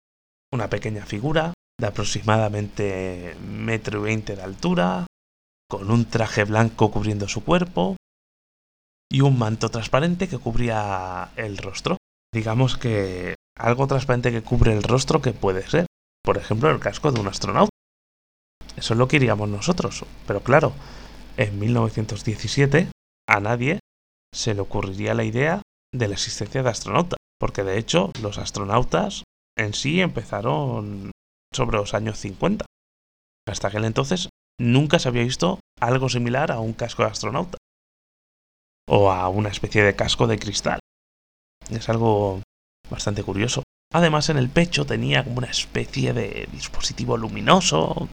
una 0.52 0.67
pequeña 0.67 1.06
figura 1.06 1.54
de 1.80 1.86
aproximadamente 1.86 3.38
metro 3.39 4.00
y 4.00 4.04
veinte 4.06 4.36
de 4.36 4.41
altura, 4.41 5.06
con 5.69 5.91
un 5.91 6.06
traje 6.06 6.43
blanco 6.43 6.89
cubriendo 6.89 7.28
su 7.28 7.43
cuerpo 7.43 7.97
y 9.08 9.21
un 9.21 9.38
manto 9.38 9.69
transparente 9.69 10.28
que 10.28 10.39
cubría 10.39 11.34
el 11.36 11.60
rostro. 11.60 11.97
Digamos 12.34 12.78
que 12.78 13.36
algo 13.56 13.86
transparente 13.86 14.32
que 14.32 14.41
cubre 14.41 14.73
el 14.73 14.82
rostro 14.82 15.21
que 15.21 15.34
puede 15.34 15.62
ser, 15.69 15.86
por 16.23 16.39
ejemplo, 16.39 16.71
el 16.71 16.80
casco 16.80 17.12
de 17.12 17.19
un 17.19 17.28
astronauta. 17.28 17.69
Eso 18.76 18.95
es 18.95 18.97
lo 18.97 19.08
que 19.08 19.17
iríamos 19.17 19.47
nosotros, 19.50 20.04
pero 20.26 20.41
claro, 20.41 20.73
en 21.38 21.60
1917 21.60 22.89
a 23.30 23.39
nadie 23.39 23.80
se 24.34 24.54
le 24.54 24.62
ocurriría 24.62 25.13
la 25.13 25.23
idea 25.23 25.62
de 25.93 26.08
la 26.08 26.15
existencia 26.15 26.63
de 26.63 26.69
astronautas, 26.69 27.17
porque 27.39 27.63
de 27.63 27.78
hecho 27.78 28.12
los 28.21 28.38
astronautas 28.38 29.23
en 29.58 29.73
sí 29.73 30.02
empezaron 30.02 31.12
sobre 31.54 31.78
los 31.78 31.93
años 31.93 32.19
50. 32.19 32.65
Hasta 33.47 33.69
aquel 33.69 33.86
entonces 33.86 34.30
nunca 34.60 35.00
se 35.00 35.08
había 35.08 35.23
visto 35.23 35.60
algo 35.80 36.10
similar 36.10 36.52
a 36.52 36.60
un 36.60 36.73
casco 36.73 37.04
de 37.04 37.10
astronauta 37.10 37.58
o 38.89 39.12
a 39.12 39.30
una 39.30 39.50
especie 39.50 39.84
de 39.84 39.95
casco 39.95 40.28
de 40.28 40.39
cristal. 40.39 40.80
Es 41.69 41.89
algo 41.89 42.41
bastante 42.89 43.23
curioso. 43.23 43.63
Además 43.93 44.30
en 44.30 44.38
el 44.38 44.50
pecho 44.50 44.86
tenía 44.86 45.23
como 45.23 45.38
una 45.38 45.47
especie 45.47 46.13
de 46.13 46.47
dispositivo 46.52 47.17
luminoso 47.17 48.10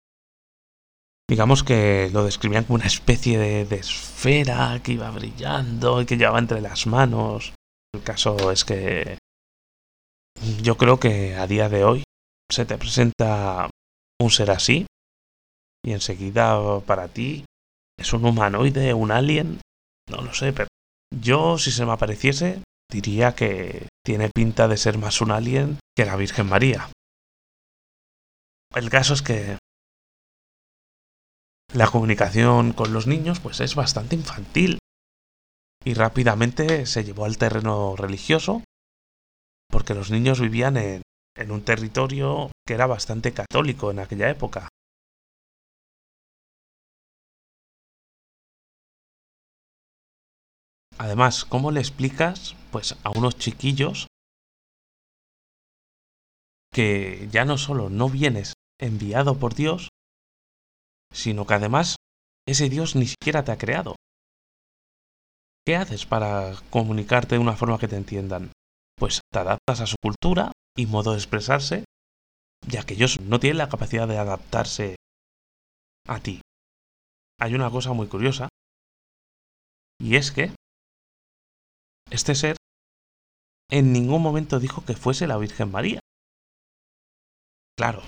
digamos 1.29 1.63
que 1.63 2.11
lo 2.13 2.25
describían 2.25 2.65
como 2.65 2.77
una 2.77 2.87
especie 2.87 3.39
de, 3.39 3.77
esfera 3.77 4.81
que 4.83 4.93
iba 4.93 5.11
brillando 5.11 6.01
y 6.01 6.07
que 6.07 6.17
llevaba 6.17 6.39
entre 6.39 6.61
las 6.61 6.87
manos. 6.87 7.53
El 7.95 8.03
caso 8.03 8.51
es 8.51 8.65
que 8.65 9.19
yo 10.63 10.77
creo 10.77 10.99
que 10.99 11.37
a 11.37 11.47
día 11.47 11.69
de 11.69 11.85
hoy 11.85 12.03
se 12.51 12.65
te 12.65 12.79
presenta 12.79 13.69
un 14.21 14.31
ser 14.31 14.51
así 14.51 14.87
y 15.85 15.93
enseguida 15.93 16.81
para 16.81 17.09
ti 17.09 17.45
es 17.99 18.13
un 18.13 18.25
humanoide, 18.25 18.95
un 18.95 19.11
alien, 19.11 19.61
no 20.11 20.23
lo 20.23 20.33
sé, 20.33 20.53
pero 20.53 20.69
yo 21.15 21.59
si 21.59 21.71
se 21.71 21.85
me 21.85 21.93
apareciese 21.93 22.63
diría 22.91 23.35
que 23.35 23.87
tiene 24.05 24.31
pinta 24.31 24.69
de 24.69 24.77
ser 24.77 24.97
más 24.99 25.21
un 25.21 25.31
alien 25.31 25.79
que 25.97 26.07
la 26.07 26.17
Virgen 26.17 26.49
María. 26.49 26.89
El 28.75 28.91
caso 28.91 29.15
es 29.15 29.23
que 29.23 29.59
la 31.75 31.87
comunicación 31.87 32.73
con 32.73 32.93
los 32.93 33.07
niños 33.07 33.41
pues 33.41 33.61
es 33.61 33.75
bastante 33.75 34.17
infantil 34.17 34.79
y 35.85 35.95
rápidamente 35.95 36.87
se 36.87 37.05
llevó 37.05 37.25
al 37.25 37.39
terreno 37.39 37.95
religioso 37.97 38.63
porque 39.71 39.95
los 39.95 40.11
niños 40.11 40.41
vivían 40.41 40.77
en, 40.77 41.03
un 41.51 41.65
territorio 41.65 42.51
que 42.67 42.75
era 42.75 42.87
bastante 42.87 43.33
católico 43.33 43.91
en 43.91 44.01
aquella 44.01 44.29
época. 44.29 44.69
Además, 50.99 51.45
¿cómo 51.45 51.71
le 51.71 51.79
explicas 51.79 52.57
pues 52.73 52.97
a 53.05 53.11
unos 53.11 53.39
chiquillos 53.39 54.09
que 56.73 57.29
ya 57.31 57.45
no 57.45 57.57
solo 57.57 57.89
no 57.89 58.09
vienes 58.09 58.55
enviado 58.81 59.39
por 59.39 59.55
Dios, 59.55 59.91
sino 61.13 61.47
que 61.47 61.55
además 61.55 61.97
ese 62.47 62.69
Dios 62.69 62.97
ni 62.97 63.07
siquiera 63.07 63.45
te 63.45 63.53
ha 63.53 63.59
creado. 63.59 63.97
¿Qué 65.67 65.77
haces 65.77 66.07
para 66.07 66.55
comunicarte 66.71 67.35
de 67.35 67.41
una 67.41 67.57
forma 67.57 67.79
que 67.79 67.89
te 67.89 67.97
entiendan? 67.97 68.53
Pues 68.97 69.21
te 69.31 69.39
adaptas 69.39 69.81
a 69.81 69.87
su 69.87 69.97
cultura 70.03 70.53
y 70.77 70.87
modo 70.87 71.13
de 71.13 71.19
expresarse, 71.19 71.85
ya 72.67 72.85
que 72.85 72.95
ellos 72.95 73.21
no 73.21 73.39
tienen 73.39 73.59
la 73.59 73.69
capacidad 73.69 74.09
de 74.09 74.19
adaptarse 74.19 74.97
a 76.07 76.21
ti. 76.21 76.41
Hay 77.39 77.55
una 77.55 77.71
cosa 77.71 77.93
muy 77.93 78.09
curiosa, 78.09 78.49
y 80.01 80.17
es 80.17 80.33
que 80.33 80.53
este 82.11 82.35
ser 82.35 82.57
en 83.71 83.93
ningún 83.93 84.23
momento 84.23 84.59
dijo 84.61 84.85
que 84.85 84.95
fuese 84.95 85.27
la 85.27 85.37
Virgen 85.37 85.71
María. 85.71 86.01
Claro, 87.77 88.03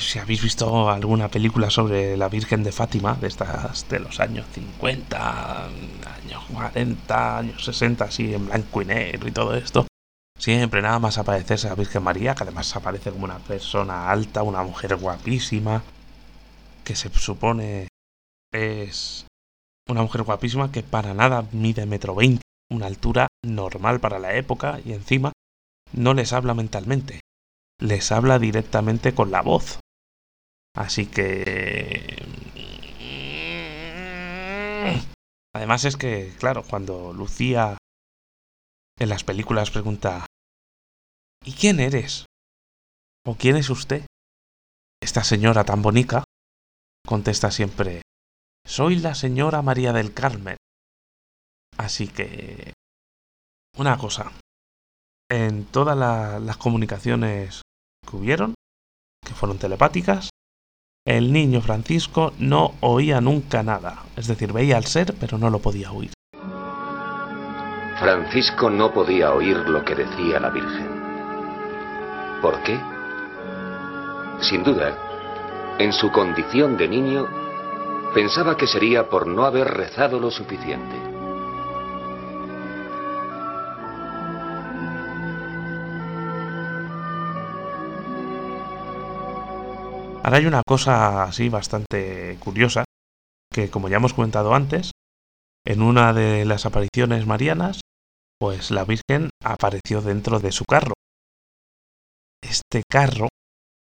si 0.00 0.18
habéis 0.18 0.42
visto 0.42 0.90
alguna 0.90 1.28
película 1.28 1.70
sobre 1.70 2.16
la 2.16 2.28
Virgen 2.28 2.62
de 2.62 2.72
Fátima, 2.72 3.14
de 3.14 3.28
estas 3.28 3.88
de 3.88 4.00
los 4.00 4.20
años 4.20 4.46
50, 4.52 5.64
años 5.66 6.44
40, 6.52 7.38
años 7.38 7.64
60, 7.64 8.04
así 8.04 8.34
en 8.34 8.46
blanco 8.46 8.82
y 8.82 8.84
negro 8.84 9.28
y 9.28 9.32
todo 9.32 9.54
esto, 9.54 9.86
siempre 10.38 10.82
nada 10.82 10.98
más 10.98 11.18
aparecerse 11.18 11.68
la 11.68 11.74
Virgen 11.74 12.02
María, 12.02 12.34
que 12.34 12.42
además 12.42 12.74
aparece 12.74 13.10
como 13.10 13.24
una 13.24 13.38
persona 13.38 14.10
alta, 14.10 14.42
una 14.42 14.62
mujer 14.62 14.96
guapísima, 14.96 15.82
que 16.84 16.96
se 16.96 17.10
supone 17.10 17.88
es 18.52 19.26
una 19.88 20.02
mujer 20.02 20.22
guapísima 20.22 20.72
que 20.72 20.82
para 20.82 21.14
nada 21.14 21.44
mide 21.52 21.86
metro 21.86 22.14
veinte, 22.14 22.42
una 22.70 22.86
altura 22.86 23.28
normal 23.44 24.00
para 24.00 24.18
la 24.18 24.34
época 24.34 24.80
y 24.84 24.92
encima 24.92 25.32
no 25.92 26.14
les 26.14 26.32
habla 26.32 26.54
mentalmente, 26.54 27.20
les 27.78 28.12
habla 28.12 28.38
directamente 28.38 29.14
con 29.14 29.30
la 29.30 29.42
voz. 29.42 29.80
Así 30.74 31.06
que... 31.06 32.22
Además 35.54 35.84
es 35.84 35.96
que, 35.96 36.34
claro, 36.38 36.62
cuando 36.68 37.12
Lucía 37.12 37.78
en 38.98 39.08
las 39.08 39.24
películas 39.24 39.70
pregunta, 39.70 40.26
¿y 41.44 41.52
quién 41.52 41.80
eres? 41.80 42.26
¿O 43.24 43.36
quién 43.36 43.56
es 43.56 43.70
usted? 43.70 44.06
Esta 45.00 45.24
señora 45.24 45.64
tan 45.64 45.82
bonita 45.82 46.24
contesta 47.06 47.50
siempre, 47.50 48.02
soy 48.66 48.96
la 48.96 49.14
señora 49.14 49.62
María 49.62 49.92
del 49.92 50.12
Carmen. 50.12 50.56
Así 51.78 52.08
que... 52.08 52.72
Una 53.78 53.98
cosa, 53.98 54.32
en 55.30 55.66
todas 55.66 55.96
las 56.42 56.56
comunicaciones 56.56 57.62
que 58.06 58.54
que 59.24 59.34
fueron 59.34 59.58
telepáticas, 59.58 60.30
el 61.06 61.32
niño 61.32 61.60
Francisco 61.60 62.32
no 62.38 62.74
oía 62.80 63.20
nunca 63.20 63.62
nada, 63.62 64.04
es 64.16 64.26
decir, 64.26 64.52
veía 64.52 64.76
al 64.76 64.86
ser 64.86 65.14
pero 65.20 65.38
no 65.38 65.50
lo 65.50 65.58
podía 65.58 65.92
oír. 65.92 66.12
Francisco 67.98 68.70
no 68.70 68.92
podía 68.92 69.32
oír 69.32 69.56
lo 69.56 69.84
que 69.84 69.94
decía 69.94 70.40
la 70.40 70.50
Virgen. 70.50 70.88
¿Por 72.42 72.62
qué? 72.62 72.78
Sin 74.40 74.62
duda, 74.62 75.76
en 75.78 75.92
su 75.92 76.10
condición 76.10 76.76
de 76.76 76.88
niño, 76.88 77.26
pensaba 78.14 78.56
que 78.56 78.66
sería 78.66 79.08
por 79.08 79.26
no 79.26 79.44
haber 79.44 79.68
rezado 79.68 80.20
lo 80.20 80.30
suficiente. 80.30 81.15
Ahora 90.26 90.38
hay 90.38 90.46
una 90.46 90.62
cosa 90.66 91.22
así 91.22 91.48
bastante 91.48 92.36
curiosa, 92.40 92.84
que 93.48 93.70
como 93.70 93.88
ya 93.88 93.98
hemos 93.98 94.12
comentado 94.12 94.56
antes, 94.56 94.90
en 95.64 95.82
una 95.82 96.12
de 96.12 96.44
las 96.44 96.66
apariciones 96.66 97.26
marianas, 97.26 97.80
pues 98.40 98.72
la 98.72 98.84
Virgen 98.84 99.30
apareció 99.44 100.02
dentro 100.02 100.40
de 100.40 100.50
su 100.50 100.64
carro. 100.64 100.94
Este 102.42 102.82
carro 102.90 103.28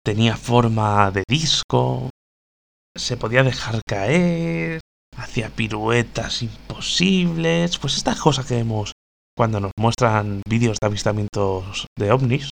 tenía 0.04 0.36
forma 0.36 1.10
de 1.10 1.24
disco, 1.28 2.10
se 2.96 3.16
podía 3.16 3.42
dejar 3.42 3.80
caer, 3.84 4.80
hacía 5.16 5.50
piruetas 5.50 6.44
imposibles, 6.44 7.78
pues 7.78 7.96
estas 7.96 8.20
cosas 8.20 8.46
que 8.46 8.54
vemos 8.54 8.92
cuando 9.36 9.58
nos 9.58 9.72
muestran 9.76 10.42
vídeos 10.48 10.78
de 10.80 10.86
avistamientos 10.86 11.88
de 11.98 12.12
ovnis, 12.12 12.50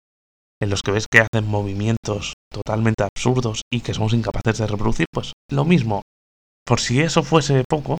en 0.61 0.71
los 0.71 0.83
que 0.83 0.92
ves 0.92 1.07
que 1.11 1.21
hacen 1.21 1.49
movimientos 1.49 2.35
totalmente 2.51 3.05
absurdos 3.05 3.62
y 3.73 3.81
que 3.81 3.94
somos 3.94 4.12
incapaces 4.12 4.59
de 4.59 4.66
reproducir, 4.66 5.07
pues 5.12 5.33
lo 5.51 5.64
mismo. 5.64 6.03
Por 6.66 6.81
si 6.81 7.01
eso 7.01 7.23
fuese 7.23 7.64
poco, 7.68 7.99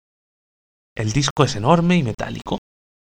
el 0.97 1.13
disco 1.13 1.45
es 1.45 1.57
enorme 1.57 1.97
y 1.97 2.03
metálico. 2.03 2.59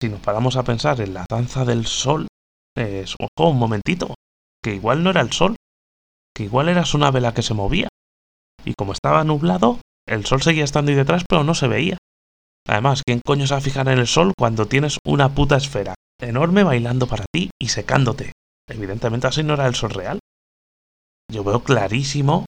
Si 0.01 0.09
nos 0.09 0.21
paramos 0.21 0.55
a 0.55 0.63
pensar 0.63 1.01
en 1.01 1.13
la 1.13 1.25
danza 1.29 1.65
del 1.65 1.85
sol, 1.85 2.27
es, 2.75 3.15
ojo, 3.19 3.49
un 3.49 3.59
momentito, 3.59 4.15
que 4.63 4.75
igual 4.75 5.03
no 5.03 5.09
era 5.09 5.21
el 5.21 5.31
sol, 5.31 5.55
que 6.33 6.43
igual 6.43 6.69
eras 6.69 6.93
una 6.93 7.11
vela 7.11 7.33
que 7.33 7.43
se 7.43 7.53
movía. 7.53 7.89
Y 8.65 8.73
como 8.73 8.93
estaba 8.93 9.23
nublado, 9.23 9.79
el 10.07 10.25
sol 10.25 10.41
seguía 10.41 10.63
estando 10.63 10.91
ahí 10.91 10.95
detrás, 10.95 11.23
pero 11.27 11.43
no 11.43 11.53
se 11.53 11.67
veía. 11.67 11.97
Además, 12.67 13.01
¿quién 13.05 13.19
coño 13.25 13.45
se 13.45 13.53
va 13.53 13.57
a 13.57 13.61
fijar 13.61 13.87
en 13.89 13.99
el 13.99 14.07
sol 14.07 14.33
cuando 14.37 14.65
tienes 14.65 14.97
una 15.05 15.35
puta 15.35 15.57
esfera 15.57 15.95
enorme 16.21 16.63
bailando 16.63 17.07
para 17.07 17.25
ti 17.31 17.49
y 17.61 17.67
secándote? 17.67 18.31
Evidentemente 18.67 19.27
así 19.27 19.43
no 19.43 19.53
era 19.53 19.67
el 19.67 19.75
sol 19.75 19.91
real. 19.91 20.19
Yo 21.31 21.43
veo 21.43 21.63
clarísimo, 21.63 22.45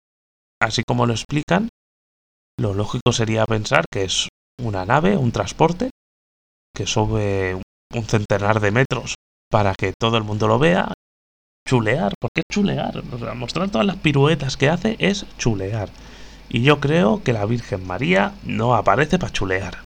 así 0.62 0.84
como 0.88 1.06
lo 1.06 1.14
explican, 1.14 1.70
lo 2.58 2.74
lógico 2.74 3.12
sería 3.12 3.46
pensar 3.46 3.86
que 3.92 4.04
es 4.04 4.30
una 4.62 4.86
nave, 4.86 5.18
un 5.18 5.32
transporte, 5.32 5.90
que 6.74 6.88
sube 6.88 7.56
un 7.56 8.04
centenar 8.04 8.60
de 8.60 8.72
metros 8.72 9.16
para 9.50 9.74
que 9.76 9.94
todo 9.98 10.18
el 10.18 10.24
mundo 10.24 10.48
lo 10.48 10.60
vea. 10.60 10.94
Chulear, 11.68 12.14
¿por 12.20 12.30
qué 12.34 12.44
chulear? 12.52 13.04
mostrar 13.36 13.70
todas 13.70 13.88
las 13.88 13.98
piruetas 13.98 14.56
que 14.56 14.70
hace 14.70 14.96
es 15.00 15.26
chulear. 15.38 15.90
Y 16.48 16.62
yo 16.62 16.80
creo 16.80 17.24
que 17.24 17.34
la 17.34 17.46
Virgen 17.46 17.86
María 17.86 18.36
no 18.44 18.76
aparece 18.76 19.18
para 19.18 19.34
chulear. 19.34 19.84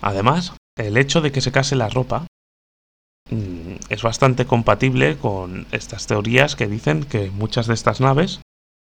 Además, 0.00 0.52
el 0.78 0.96
hecho 0.96 1.20
de 1.20 1.32
que 1.32 1.40
se 1.40 1.50
case 1.50 1.74
la 1.74 1.88
ropa 1.88 2.26
Mm, 3.30 3.63
es 3.88 4.02
bastante 4.02 4.46
compatible 4.46 5.18
con 5.18 5.66
estas 5.72 6.06
teorías 6.06 6.56
que 6.56 6.66
dicen 6.66 7.04
que 7.04 7.30
muchas 7.30 7.66
de 7.66 7.74
estas 7.74 8.00
naves 8.00 8.40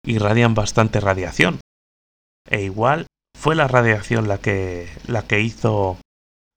irradian 0.05 0.53
bastante 0.53 0.99
radiación. 0.99 1.59
E 2.49 2.61
igual 2.61 3.07
fue 3.37 3.55
la 3.55 3.67
radiación 3.67 4.27
la 4.27 4.37
que, 4.37 4.89
la 5.07 5.23
que 5.23 5.41
hizo 5.41 5.97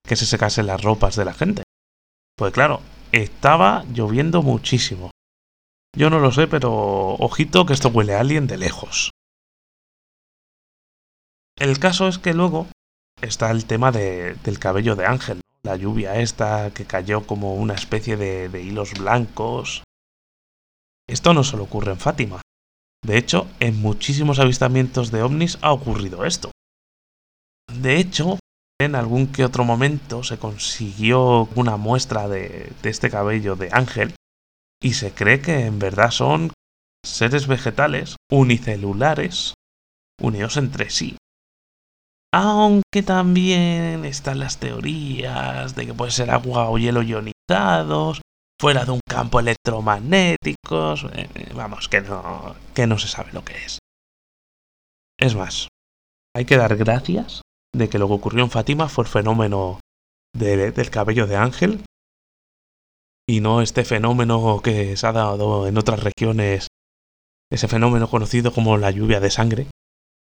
que 0.07 0.15
se 0.15 0.25
secasen 0.25 0.67
las 0.67 0.81
ropas 0.81 1.15
de 1.15 1.25
la 1.25 1.33
gente. 1.33 1.63
Pues 2.37 2.53
claro, 2.53 2.81
estaba 3.11 3.83
lloviendo 3.93 4.41
muchísimo. 4.41 5.11
Yo 5.95 6.09
no 6.09 6.19
lo 6.19 6.31
sé, 6.31 6.47
pero 6.47 7.15
ojito 7.15 7.65
que 7.65 7.73
esto 7.73 7.89
huele 7.89 8.13
a 8.13 8.19
alguien 8.19 8.47
de 8.47 8.57
lejos. 8.57 9.11
El 11.57 11.79
caso 11.79 12.07
es 12.07 12.19
que 12.19 12.33
luego 12.33 12.67
está 13.21 13.49
el 13.49 13.65
tema 13.65 13.91
del 13.91 14.59
cabello 14.59 14.95
de 14.95 15.07
Ángel 15.07 15.41
la 15.63 15.75
lluvia 15.75 16.19
esta 16.19 16.71
que 16.73 16.85
cayó 16.85 17.25
como 17.25 17.55
una 17.55 17.73
especie 17.73 18.17
de, 18.17 18.61
hilos 18.61 18.93
blancos. 18.93 19.83
Esto 21.07 21.33
no 21.33 21.43
solo 21.43 21.63
ocurre 21.63 21.91
en 21.91 21.99
Fátima. 21.99 22.41
De 23.05 23.17
hecho, 23.17 23.47
en 23.59 23.79
muchísimos 23.79 24.39
avistamientos 24.39 25.11
de 25.11 25.21
ovnis 25.21 25.57
ha 25.61 25.71
ocurrido 25.71 26.25
esto. 26.25 26.51
De 27.71 27.97
hecho, 27.97 28.39
en 28.79 28.95
algún 28.95 29.27
que 29.27 29.45
otro 29.45 29.63
momento 29.63 30.23
se 30.23 30.37
consiguió 30.37 31.49
una 31.55 31.77
muestra 31.77 32.27
de, 32.27 32.71
este 32.83 33.09
cabello 33.09 33.55
de 33.55 33.69
ángel 33.71 34.13
y 34.81 34.93
se 34.93 35.11
cree 35.11 35.41
que 35.41 35.65
en 35.65 35.79
verdad 35.79 36.11
son 36.11 36.51
seres 37.03 37.47
vegetales 37.47 38.15
unicelulares 38.29 39.53
unidos 40.21 40.57
entre 40.57 40.89
sí. 40.89 41.17
Aunque 42.33 43.03
también 43.03 44.05
están 44.05 44.39
las 44.39 44.57
teorías 44.59 45.75
de 45.75 45.85
que 45.85 45.93
puede 45.93 46.11
ser 46.11 46.29
agua 46.29 46.69
o 46.69 46.77
hielo 46.77 47.01
ionizados, 47.01 48.21
fuera 48.59 48.85
de 48.85 48.91
un 48.91 48.99
campo 49.07 49.39
electromagnético. 49.39 50.95
Eh, 51.13 51.51
vamos, 51.55 51.87
que 51.87 52.01
no, 52.01 52.55
que 52.73 52.87
no 52.87 52.97
se 52.97 53.07
sabe 53.07 53.31
lo 53.33 53.43
que 53.45 53.53
es. 53.55 53.79
Es 55.19 55.35
más, 55.35 55.67
hay 56.35 56.45
que 56.45 56.57
dar 56.57 56.75
gracias 56.75 57.41
de 57.75 57.89
que 57.89 57.97
lo 57.97 58.07
que 58.07 58.13
ocurrió 58.13 58.43
en 58.43 58.51
Fátima 58.51 58.89
fue 58.89 59.05
el 59.05 59.09
fenómeno 59.09 59.79
del 60.35 60.89
cabello 60.91 61.25
de 61.25 61.35
ángel 61.35 61.83
y 63.27 63.41
no 63.41 63.61
este 63.61 63.83
fenómeno 63.83 64.61
que 64.63 64.95
se 64.95 65.07
ha 65.07 65.11
dado 65.11 65.67
en 65.67 65.77
otras 65.77 66.03
regiones, 66.03 66.67
ese 67.51 67.67
fenómeno 67.67 68.09
conocido 68.09 68.53
como 68.53 68.77
la 68.77 68.91
lluvia 68.91 69.19
de 69.19 69.31
sangre, 69.31 69.67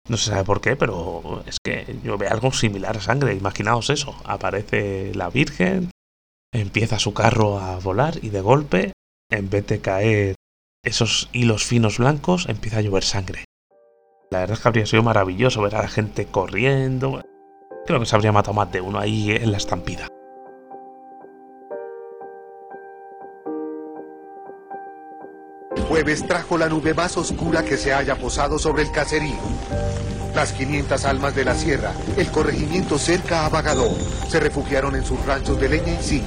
no 0.10 0.18
se 0.18 0.32
sabe 0.32 0.44
por 0.44 0.62
qué, 0.62 0.76
pero 0.76 1.44
es 1.46 1.58
que 1.64 1.98
yo 2.04 2.18
veo 2.18 2.32
algo 2.32 2.52
similar 2.52 2.98
a 2.98 3.02
sangre. 3.02 3.36
Imaginaos 3.36 3.90
eso. 3.90 4.16
Aparece 4.26 5.14
la 5.16 5.30
Virgen, 5.30 5.92
empieza 6.54 7.00
su 7.00 7.14
carro 7.14 7.60
a 7.60 7.80
volar 7.80 8.20
y 8.22 8.30
de 8.30 8.42
golpe, 8.42 8.94
en 9.32 9.50
vez 9.50 9.66
de 9.68 9.80
caer 9.80 10.36
esos 10.84 11.30
hilos 11.32 11.64
finos 11.64 11.98
blancos, 11.98 12.48
empieza 12.50 12.80
a 12.80 12.82
llover 12.82 13.04
sangre. 13.04 13.46
La 14.30 14.40
verdad 14.40 14.58
es 14.58 14.62
que 14.62 14.68
habría 14.68 14.86
sido 14.86 15.04
maravilloso 15.04 15.62
ver 15.62 15.76
a 15.76 15.84
la 15.84 15.88
gente 15.88 16.26
corriendo. 16.26 17.22
Creo 17.86 18.00
que 18.00 18.06
se 18.06 18.16
habría 18.16 18.32
matado 18.32 18.54
más 18.54 18.72
de 18.72 18.82
uno 18.82 19.00
ahí 19.00 19.32
en 19.32 19.52
la 19.52 19.58
estampida. 19.58 20.08
Jueves 25.94 26.26
trajo 26.26 26.58
la 26.58 26.70
nube 26.70 26.96
más 26.96 27.18
oscura 27.18 27.64
que 27.64 27.78
se 27.78 27.94
haya 27.94 28.16
posado 28.16 28.58
sobre 28.58 28.82
el 28.82 28.92
caserío. 28.92 29.38
Las 30.34 30.52
500 30.52 31.06
almas 31.06 31.36
de 31.36 31.46
la 31.46 31.54
sierra, 31.54 31.92
el 32.18 32.32
corregimiento 32.32 32.98
cerca 32.98 33.46
a 33.46 33.50
Vagador, 33.50 33.96
se 34.28 34.40
refugiaron 34.40 34.96
en 34.96 35.06
sus 35.06 35.24
ranchos 35.24 35.60
de 35.60 35.70
leña 35.70 35.94
y 35.94 36.04
zinc. 36.04 36.24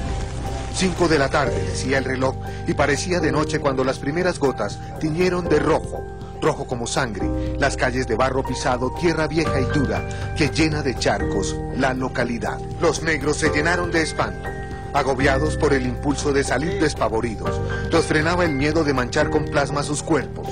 Cinco 0.73 1.09
de 1.09 1.19
la 1.19 1.27
tarde, 1.27 1.61
decía 1.65 1.97
el 1.97 2.05
reloj, 2.05 2.37
y 2.65 2.75
parecía 2.75 3.19
de 3.19 3.33
noche 3.33 3.59
cuando 3.59 3.83
las 3.83 3.99
primeras 3.99 4.39
gotas 4.39 4.79
tiñeron 5.01 5.49
de 5.49 5.59
rojo, 5.59 6.01
rojo 6.41 6.65
como 6.65 6.87
sangre, 6.87 7.29
las 7.59 7.75
calles 7.75 8.07
de 8.07 8.15
barro 8.15 8.43
pisado, 8.43 8.93
tierra 8.97 9.27
vieja 9.27 9.59
y 9.59 9.65
dura, 9.65 10.01
que 10.37 10.47
llena 10.47 10.81
de 10.81 10.95
charcos 10.95 11.57
la 11.75 11.93
localidad. 11.93 12.57
Los 12.79 13.03
negros 13.03 13.35
se 13.35 13.49
llenaron 13.49 13.91
de 13.91 14.01
espanto 14.01 14.47
agobiados 14.93 15.57
por 15.57 15.73
el 15.73 15.85
impulso 15.85 16.33
de 16.33 16.43
salir 16.43 16.79
despavoridos. 16.79 17.61
Los 17.91 18.05
frenaba 18.05 18.45
el 18.45 18.51
miedo 18.51 18.83
de 18.83 18.93
manchar 18.93 19.29
con 19.29 19.45
plasma 19.45 19.83
sus 19.83 20.03
cuerpos. 20.03 20.47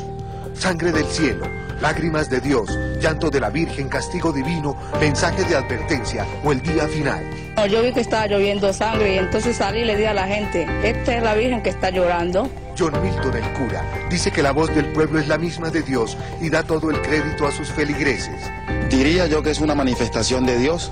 Sangre 0.53 0.91
del 0.91 1.05
cielo, 1.05 1.45
lágrimas 1.81 2.29
de 2.29 2.39
Dios, 2.39 2.69
llanto 3.01 3.29
de 3.29 3.39
la 3.39 3.49
Virgen, 3.49 3.89
castigo 3.89 4.31
divino, 4.31 4.77
mensaje 4.99 5.43
de 5.43 5.55
advertencia 5.55 6.25
o 6.43 6.51
el 6.51 6.61
día 6.61 6.87
final. 6.87 7.23
yo 7.69 7.81
vi 7.81 7.91
que 7.91 7.99
estaba 8.01 8.27
lloviendo 8.27 8.71
sangre 8.73 9.15
y 9.15 9.17
entonces 9.17 9.57
salí 9.57 9.81
y 9.81 9.85
le 9.85 9.97
di 9.97 10.05
a 10.05 10.13
la 10.13 10.27
gente, 10.27 10.67
esta 10.83 11.15
es 11.17 11.23
la 11.23 11.35
Virgen 11.35 11.61
que 11.61 11.69
está 11.69 11.89
llorando. 11.89 12.49
John 12.77 12.93
Milton, 13.01 13.35
el 13.35 13.53
cura, 13.53 13.83
dice 14.09 14.31
que 14.31 14.43
la 14.43 14.51
voz 14.51 14.73
del 14.75 14.85
pueblo 14.87 15.19
es 15.19 15.27
la 15.27 15.37
misma 15.37 15.69
de 15.69 15.81
Dios 15.81 16.17
y 16.41 16.49
da 16.49 16.63
todo 16.63 16.89
el 16.89 17.01
crédito 17.01 17.47
a 17.47 17.51
sus 17.51 17.69
feligreses. 17.69 18.51
Diría 18.95 19.27
yo 19.27 19.43
que 19.43 19.49
es 19.49 19.59
una 19.59 19.75
manifestación 19.75 20.45
de 20.45 20.57
Dios 20.57 20.89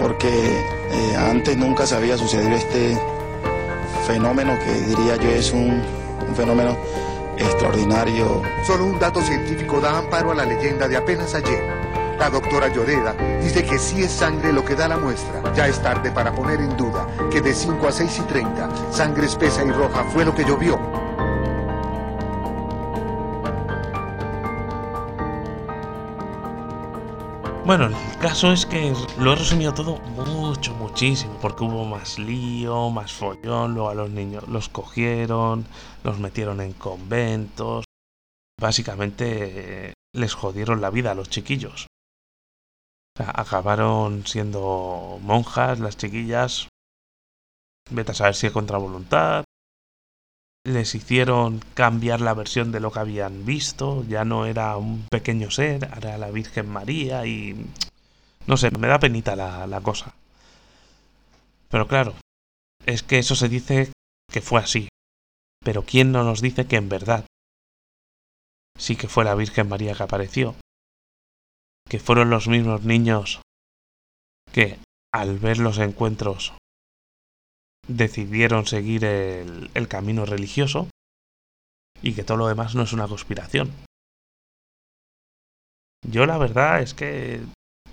porque 0.00 0.28
eh, 0.28 1.16
antes 1.16 1.56
nunca 1.56 1.86
se 1.86 1.94
había 1.94 2.18
sucedido 2.18 2.56
este 2.56 2.98
fenómeno 4.04 4.58
que 4.58 4.72
diría 4.80 5.14
yo 5.14 5.28
es 5.30 5.52
un, 5.52 5.80
un 6.28 6.34
fenómeno 6.34 6.76
extraordinario. 7.38 8.42
Solo 8.66 8.86
un 8.86 8.98
dato 8.98 9.22
científico 9.22 9.80
da 9.80 9.96
amparo 9.96 10.32
a 10.32 10.34
la 10.34 10.44
leyenda 10.44 10.88
de 10.88 10.96
apenas 10.96 11.34
ayer. 11.34 11.62
La 12.18 12.30
doctora 12.30 12.66
Lloreda 12.66 13.14
dice 13.40 13.62
que 13.62 13.78
sí 13.78 14.02
es 14.02 14.10
sangre 14.10 14.52
lo 14.52 14.64
que 14.64 14.74
da 14.74 14.88
la 14.88 14.98
muestra. 14.98 15.40
Ya 15.54 15.68
es 15.68 15.80
tarde 15.80 16.10
para 16.10 16.34
poner 16.34 16.58
en 16.58 16.76
duda 16.76 17.06
que 17.30 17.40
de 17.40 17.54
5 17.54 17.86
a 17.86 17.92
6 17.92 18.18
y 18.18 18.22
30, 18.22 18.68
sangre 18.90 19.26
espesa 19.26 19.62
y 19.64 19.70
roja 19.70 20.02
fue 20.12 20.24
lo 20.24 20.34
que 20.34 20.44
llovió. 20.44 21.05
Bueno, 27.66 27.86
el 27.86 28.18
caso 28.20 28.52
es 28.52 28.64
que 28.64 28.92
lo 29.18 29.32
he 29.32 29.34
resumido 29.34 29.74
todo 29.74 29.96
mucho, 29.98 30.72
muchísimo, 30.74 31.36
porque 31.42 31.64
hubo 31.64 31.84
más 31.84 32.16
lío, 32.16 32.90
más 32.90 33.12
follón, 33.12 33.74
luego 33.74 33.88
a 33.90 33.94
los 33.96 34.08
niños 34.08 34.46
los 34.46 34.68
cogieron, 34.68 35.66
los 36.04 36.20
metieron 36.20 36.60
en 36.60 36.74
conventos, 36.74 37.84
básicamente 38.56 39.94
les 40.14 40.34
jodieron 40.34 40.80
la 40.80 40.90
vida 40.90 41.10
a 41.10 41.16
los 41.16 41.28
chiquillos. 41.28 41.88
O 43.16 43.24
sea, 43.24 43.32
acabaron 43.34 44.24
siendo 44.28 45.18
monjas 45.20 45.80
las 45.80 45.96
chiquillas, 45.96 46.68
vete 47.90 48.12
a 48.12 48.14
saber 48.14 48.36
si 48.36 48.46
es 48.46 48.52
contra 48.52 48.78
voluntad, 48.78 49.42
les 50.66 50.94
hicieron 50.96 51.60
cambiar 51.74 52.20
la 52.20 52.34
versión 52.34 52.72
de 52.72 52.80
lo 52.80 52.90
que 52.90 52.98
habían 52.98 53.46
visto, 53.46 54.04
ya 54.08 54.24
no 54.24 54.46
era 54.46 54.76
un 54.76 55.06
pequeño 55.08 55.50
ser, 55.50 55.88
era 55.96 56.18
la 56.18 56.30
Virgen 56.30 56.68
María 56.68 57.24
y... 57.24 57.66
No 58.46 58.56
sé, 58.56 58.70
me 58.72 58.88
da 58.88 58.98
penita 58.98 59.36
la, 59.36 59.66
la 59.66 59.80
cosa. 59.80 60.14
Pero 61.68 61.86
claro, 61.86 62.14
es 62.84 63.02
que 63.02 63.18
eso 63.18 63.34
se 63.34 63.48
dice 63.48 63.92
que 64.30 64.40
fue 64.40 64.60
así. 64.60 64.88
Pero 65.64 65.84
¿quién 65.84 66.12
no 66.12 66.24
nos 66.24 66.40
dice 66.40 66.66
que 66.66 66.76
en 66.76 66.88
verdad 66.88 67.24
sí 68.78 68.96
que 68.96 69.08
fue 69.08 69.24
la 69.24 69.34
Virgen 69.34 69.68
María 69.68 69.94
que 69.94 70.02
apareció? 70.02 70.54
Que 71.88 71.98
fueron 71.98 72.30
los 72.30 72.48
mismos 72.48 72.82
niños 72.82 73.40
que 74.52 74.78
al 75.12 75.38
ver 75.38 75.58
los 75.58 75.78
encuentros 75.78 76.52
decidieron 77.88 78.66
seguir 78.66 79.04
el, 79.04 79.88
camino 79.88 80.26
religioso 80.26 80.88
y 82.02 82.14
que 82.14 82.24
todo 82.24 82.36
lo 82.36 82.48
demás 82.48 82.74
no 82.74 82.82
es 82.82 82.92
una 82.92 83.08
conspiración. 83.08 83.72
Yo 86.08 86.26
la 86.26 86.38
verdad 86.38 86.82
es 86.82 86.94
que 86.94 87.40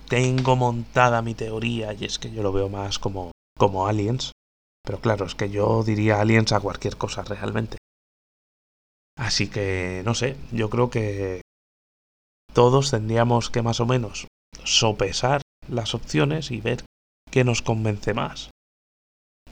tengo 0.08 0.56
montada 0.56 1.22
mi 1.22 1.34
teoría 1.34 1.94
y 1.94 2.06
es 2.06 2.20
que 2.20 2.32
yo 2.32 2.44
lo 2.44 2.52
veo 2.52 2.70
más 2.70 3.00
como, 3.00 3.32
como 3.58 3.88
aliens. 3.88 4.32
Pero 4.84 5.00
claro, 5.00 5.26
es 5.26 5.36
que 5.36 5.50
yo 5.50 5.84
diría 5.84 6.20
aliens 6.20 6.52
a 6.52 6.60
cualquier 6.60 6.98
cosa 6.98 7.24
realmente. 7.24 7.78
Así 9.18 9.48
que, 9.48 10.02
no 10.06 10.14
sé, 10.16 10.36
yo 10.52 10.70
creo 10.70 10.90
que 10.90 11.42
todos 12.52 12.92
tendríamos 12.92 13.50
que 13.50 13.62
más 13.62 13.80
o 13.80 13.86
menos 13.86 14.28
sopesar 14.64 15.42
las 15.68 15.96
opciones 15.96 16.52
y 16.52 16.60
ver 16.60 16.84
qué 17.32 17.44
nos 17.44 17.62
convence 17.62 18.14
más 18.14 18.53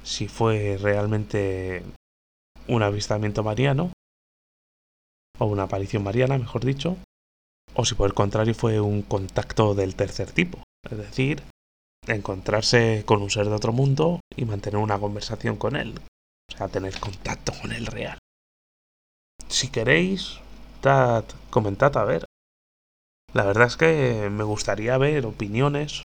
si 0.04 0.28
fue 0.28 0.78
realmente 0.80 1.84
un 2.68 2.84
avistamiento 2.84 3.44
mariano, 3.44 3.92
o 5.40 5.46
una 5.46 5.64
aparición 5.64 6.04
mariana, 6.04 6.38
mejor 6.38 6.64
dicho, 6.66 6.98
o 7.74 7.86
si 7.86 7.96
por 7.96 8.08
el 8.08 8.14
contrario 8.14 8.54
fue 8.54 8.80
un 8.80 9.02
contacto 9.02 9.74
del 9.74 9.96
tercer 9.96 10.32
tipo, 10.32 10.64
es 10.90 10.98
decir, 10.98 11.44
encontrarse 12.08 13.04
con 13.06 13.22
un 13.22 13.30
ser 13.30 13.48
de 13.48 13.56
otro 13.56 13.74
mundo 13.74 14.20
y 14.36 14.46
mantener 14.46 14.80
una 14.80 15.00
conversación 15.00 15.58
con 15.58 15.76
él, 15.76 16.00
o 16.52 16.58
sea, 16.58 16.68
tener 16.68 17.00
contacto 17.00 17.54
con 17.62 17.72
el 17.72 17.86
real. 17.86 18.18
Si 19.48 19.70
queréis, 19.70 20.40
comentad 21.50 21.96
a 21.98 22.04
ver. 22.04 22.26
La 23.34 23.46
verdad 23.46 23.68
es 23.68 23.78
que 23.78 24.30
me 24.30 24.44
gustaría 24.44 24.98
ver 24.98 25.26
opiniones 25.26 26.04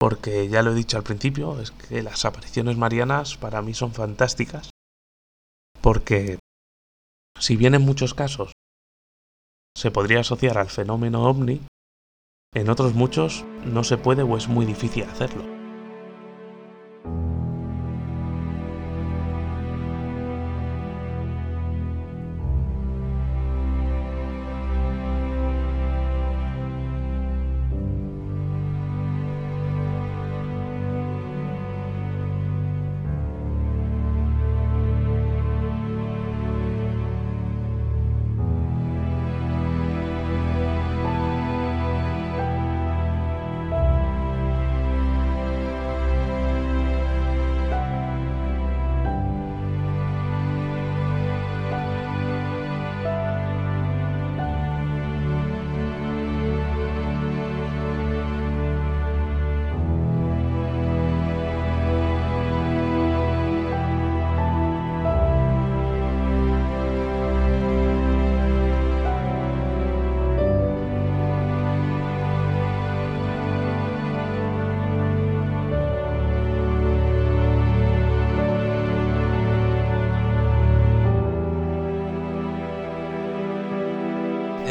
porque 0.00 0.48
ya 0.48 0.62
lo 0.62 0.72
he 0.72 0.74
dicho 0.74 0.96
al 0.96 1.02
principio, 1.02 1.60
es 1.60 1.72
que 1.72 2.02
las 2.02 2.24
apariciones 2.24 2.78
marianas 2.78 3.36
para 3.36 3.60
mí 3.60 3.74
son 3.74 3.92
fantásticas, 3.92 4.70
porque 5.82 6.38
si 7.38 7.56
bien 7.56 7.74
en 7.74 7.82
muchos 7.82 8.14
casos 8.14 8.52
se 9.76 9.90
podría 9.90 10.20
asociar 10.20 10.56
al 10.56 10.70
fenómeno 10.70 11.28
ovni, 11.28 11.60
en 12.54 12.70
otros 12.70 12.94
muchos 12.94 13.44
no 13.64 13.84
se 13.84 13.98
puede 13.98 14.22
o 14.22 14.38
es 14.38 14.48
muy 14.48 14.64
difícil 14.64 15.04
hacerlo. 15.04 15.49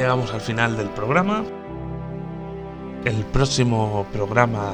Llegamos 0.10 0.34
al 0.34 0.42
final 0.42 0.76
del 0.76 0.90
programa. 0.90 1.46
El 3.06 3.24
próximo 3.26 4.08
programa 4.12 4.74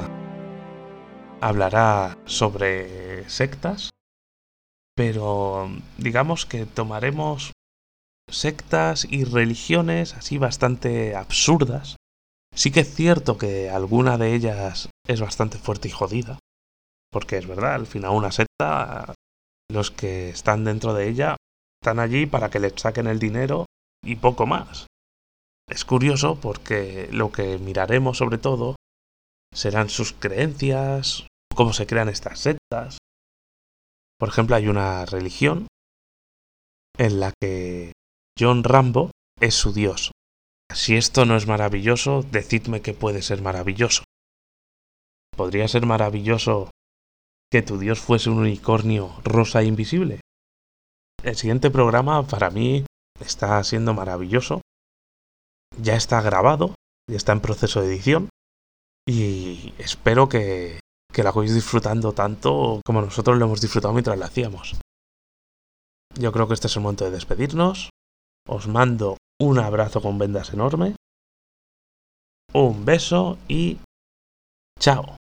hablará 1.42 2.16
sobre 2.24 3.28
sectas, 3.28 3.90
pero 4.94 5.68
digamos 5.98 6.46
que 6.46 6.64
tomaremos 6.64 7.52
sectas 8.30 9.06
y 9.10 9.24
religiones 9.24 10.14
así 10.14 10.38
bastante 10.38 11.14
absurdas. 11.14 11.96
Sí 12.54 12.70
que 12.70 12.80
es 12.80 12.94
cierto 12.94 13.36
que 13.36 13.68
alguna 13.68 14.16
de 14.16 14.34
ellas 14.34 14.88
es 15.06 15.20
bastante 15.20 15.58
fuerte 15.58 15.88
y 15.88 15.90
jodida, 15.90 16.38
porque 17.12 17.36
es 17.36 17.46
verdad, 17.46 17.74
al 17.74 17.86
final 17.86 18.12
una 18.12 18.32
secta, 18.32 19.12
los 19.70 19.90
que 19.90 20.30
están 20.30 20.64
dentro 20.64 20.94
de 20.94 21.10
ella 21.10 21.36
están 21.82 21.98
allí 21.98 22.24
para 22.24 22.48
que 22.48 22.58
les 22.58 22.72
saquen 22.76 23.06
el 23.06 23.18
dinero 23.18 23.66
y 24.02 24.16
poco 24.16 24.46
más. 24.46 24.86
Es 25.68 25.84
curioso 25.84 26.38
porque 26.40 27.08
lo 27.10 27.32
que 27.32 27.58
miraremos 27.58 28.18
sobre 28.18 28.38
todo 28.38 28.76
serán 29.52 29.88
sus 29.88 30.12
creencias, 30.12 31.26
cómo 31.54 31.72
se 31.72 31.86
crean 31.86 32.08
estas 32.08 32.40
sectas. 32.40 32.98
Por 34.18 34.28
ejemplo, 34.28 34.56
hay 34.56 34.68
una 34.68 35.04
religión 35.06 35.66
en 36.96 37.20
la 37.20 37.32
que 37.40 37.92
John 38.38 38.64
Rambo 38.64 39.10
es 39.40 39.54
su 39.54 39.72
dios. 39.72 40.12
Si 40.72 40.96
esto 40.96 41.26
no 41.26 41.36
es 41.36 41.46
maravilloso, 41.46 42.22
decidme 42.22 42.80
que 42.80 42.94
puede 42.94 43.22
ser 43.22 43.42
maravilloso. 43.42 44.04
¿Podría 45.36 45.68
ser 45.68 45.84
maravilloso 45.84 46.70
que 47.50 47.62
tu 47.62 47.78
dios 47.78 48.00
fuese 48.00 48.30
un 48.30 48.38
unicornio 48.38 49.20
rosa 49.24 49.62
e 49.62 49.66
invisible? 49.66 50.20
El 51.22 51.36
siguiente 51.36 51.70
programa 51.70 52.26
para 52.26 52.50
mí 52.50 52.84
está 53.20 53.62
siendo 53.64 53.94
maravilloso 53.94 54.62
ya 55.80 55.94
está 55.94 56.20
grabado, 56.20 56.74
ya 57.10 57.16
está 57.16 57.32
en 57.32 57.40
proceso 57.40 57.80
de 57.80 57.88
edición 57.88 58.28
y 59.08 59.74
espero 59.78 60.28
que, 60.28 60.80
que 61.12 61.22
la 61.22 61.30
hagáis 61.30 61.54
disfrutando 61.54 62.12
tanto 62.12 62.80
como 62.84 63.00
nosotros 63.00 63.38
lo 63.38 63.44
hemos 63.44 63.60
disfrutado 63.60 63.94
mientras 63.94 64.18
la 64.18 64.26
hacíamos. 64.26 64.76
Yo 66.18 66.32
creo 66.32 66.48
que 66.48 66.54
este 66.54 66.66
es 66.66 66.76
el 66.76 66.82
momento 66.82 67.04
de 67.04 67.10
despedirnos. 67.10 67.90
Os 68.48 68.68
mando 68.68 69.16
un 69.40 69.58
abrazo 69.58 70.00
con 70.00 70.18
vendas 70.18 70.52
enorme. 70.52 70.96
Un 72.52 72.84
beso 72.84 73.38
y 73.48 73.78
chao. 74.80 75.16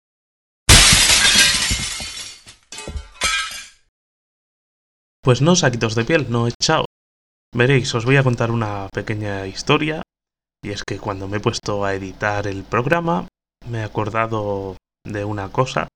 Pues 5.21 5.41
no 5.41 5.55
saquitos 5.55 5.95
de 5.95 6.05
piel, 6.05 6.27
no 6.29 6.47
he 6.47 6.51
chao. 6.61 6.85
Veréis, 7.53 7.93
os 7.95 8.05
voy 8.05 8.17
a 8.17 8.23
contar 8.23 8.51
una 8.51 8.87
pequeña 8.93 9.47
historia 9.47 10.04
Y 10.65 10.71
es 10.71 10.83
que 10.83 10.97
cuando 10.97 11.27
me 11.27 11.37
he 11.37 11.39
puesto 11.39 11.85
a 11.85 11.93
editar 11.93 12.47
el 12.47 12.63
programa, 12.63 13.27
me 13.69 13.81
he 13.81 13.83
acordado 13.83 14.77
de 15.05 15.23
una 15.23 15.51
cosa. 15.51 15.87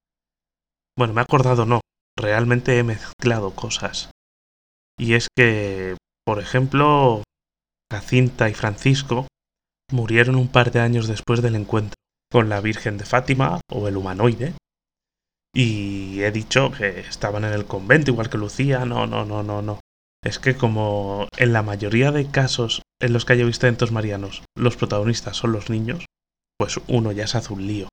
Bueno, 0.95 1.15
me 1.15 1.21
he 1.21 1.23
acordado 1.23 1.65
no, 1.65 1.81
realmente 2.15 2.77
he 2.77 2.83
mezclado 2.83 3.55
cosas. 3.55 4.11
Y 4.95 5.15
es 5.15 5.27
que, 5.35 5.97
por 6.23 6.39
ejemplo, 6.39 7.23
Jacinta 7.91 8.47
y 8.47 8.53
Francisco 8.53 9.25
murieron 9.91 10.35
un 10.35 10.49
par 10.49 10.69
de 10.69 10.81
años 10.81 11.07
después 11.07 11.41
del 11.41 11.55
encuentro 11.55 11.95
con 12.31 12.47
la 12.47 12.61
Virgen 12.61 12.99
de 12.99 13.05
Fátima 13.05 13.61
o 13.71 13.87
el 13.87 13.97
humanoide. 13.97 14.53
Y 15.51 16.21
he 16.21 16.29
dicho 16.29 16.71
que 16.71 16.99
estaban 16.99 17.43
en 17.43 17.53
el 17.53 17.65
convento 17.65 18.11
igual 18.11 18.29
que 18.29 18.37
Lucía. 18.37 18.85
No, 18.85 19.07
no, 19.07 19.25
no, 19.25 19.41
no, 19.41 19.63
no. 19.63 19.79
Es 20.23 20.37
que 20.39 20.55
como 20.55 21.27
en 21.37 21.53
la 21.53 21.63
mayoría 21.63 22.11
de 22.11 22.29
casos 22.29 22.81
en 23.01 23.13
los 23.13 23.23
que 23.25 23.33
haya 23.33 23.45
visto 23.45 23.67
eventos 23.67 23.91
marianos 23.91 24.43
los 24.55 24.75
protagonistas 24.75 25.37
son 25.37 25.53
los 25.53 25.69
niños, 25.69 26.05
pues 26.57 26.79
uno 26.87 27.11
ya 27.13 27.25
se 27.25 27.37
hace 27.37 27.53
un 27.53 27.65
lío. 27.65 27.87